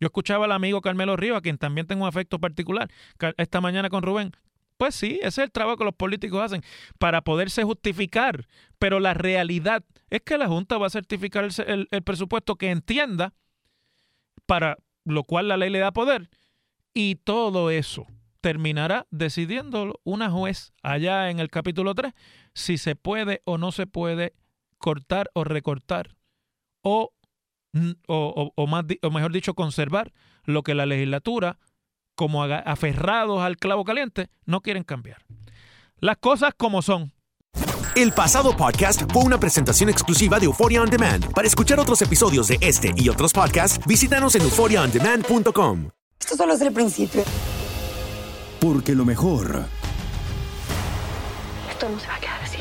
Yo 0.00 0.06
escuchaba 0.06 0.44
al 0.44 0.52
amigo 0.52 0.80
Carmelo 0.80 1.16
Ríos, 1.16 1.38
a 1.38 1.40
quien 1.40 1.58
también 1.58 1.86
tengo 1.86 2.02
un 2.02 2.08
afecto 2.08 2.38
particular, 2.38 2.90
esta 3.36 3.60
mañana 3.60 3.90
con 3.90 4.02
Rubén. 4.02 4.32
Pues 4.76 4.94
sí, 4.94 5.18
ese 5.22 5.28
es 5.28 5.38
el 5.38 5.52
trabajo 5.52 5.76
que 5.76 5.84
los 5.84 5.94
políticos 5.94 6.42
hacen 6.42 6.62
para 6.98 7.22
poderse 7.22 7.62
justificar. 7.62 8.46
Pero 8.78 9.00
la 9.00 9.14
realidad 9.14 9.84
es 10.10 10.22
que 10.22 10.38
la 10.38 10.48
Junta 10.48 10.78
va 10.78 10.88
a 10.88 10.90
certificar 10.90 11.48
el, 11.66 11.88
presupuesto 12.02 12.56
que 12.56 12.70
entienda, 12.70 13.34
para 14.46 14.78
lo 15.04 15.22
cual 15.22 15.48
la 15.48 15.56
ley 15.56 15.70
le 15.70 15.78
da 15.78 15.92
poder. 15.92 16.28
Y 16.92 17.16
todo 17.16 17.70
eso 17.70 18.06
terminará 18.40 19.06
decidiendo 19.10 20.00
una 20.04 20.30
juez 20.30 20.72
allá 20.82 21.30
en 21.30 21.38
el 21.40 21.50
capítulo 21.50 21.94
3 21.94 22.12
si 22.52 22.76
se 22.76 22.94
puede 22.94 23.40
o 23.44 23.56
no 23.56 23.72
se 23.72 23.86
puede 23.86 24.34
cortar 24.76 25.30
o 25.32 25.44
recortar 25.44 26.14
o, 26.82 27.14
o, 28.06 28.66
más, 28.66 28.84
o 29.02 29.10
mejor 29.10 29.32
dicho 29.32 29.54
conservar 29.54 30.12
lo 30.44 30.62
que 30.62 30.74
la 30.74 30.84
legislatura 30.84 31.58
como 32.14 32.44
aferrados 32.44 33.42
al 33.42 33.56
clavo 33.56 33.84
caliente 33.84 34.28
no 34.44 34.60
quieren 34.60 34.84
cambiar. 34.84 35.24
Las 35.98 36.18
cosas 36.18 36.52
como 36.56 36.82
son. 36.82 37.12
El 37.94 38.12
pasado 38.12 38.56
podcast 38.56 39.02
fue 39.12 39.22
una 39.22 39.38
presentación 39.38 39.88
exclusiva 39.88 40.40
de 40.40 40.46
Euphoria 40.46 40.82
On 40.82 40.90
Demand. 40.90 41.32
Para 41.32 41.46
escuchar 41.46 41.78
otros 41.78 42.02
episodios 42.02 42.48
de 42.48 42.58
este 42.60 42.92
y 42.96 43.08
otros 43.08 43.32
podcasts, 43.32 43.78
visítanos 43.86 44.34
en 44.34 44.42
euphoriaondemand.com. 44.42 45.90
Esto 46.18 46.36
solo 46.36 46.54
es 46.54 46.60
el 46.60 46.72
principio. 46.72 47.22
Porque 48.60 48.94
lo 48.94 49.04
mejor. 49.04 49.66
Esto 51.70 51.88
no 51.88 52.00
se 52.00 52.08
va 52.08 52.16
a 52.16 52.20
quedar 52.20 52.42
así. 52.42 52.58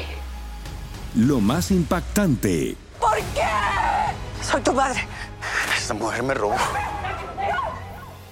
Lo 1.15 1.39
más 1.39 1.71
impactante. 1.71 2.75
¿Por 2.99 3.17
qué? 3.33 3.47
Soy 4.43 4.61
tu 4.61 4.73
madre. 4.73 5.07
Esta 5.75 5.93
mujer 5.93 6.21
me 6.23 6.33
robó. 6.33 6.55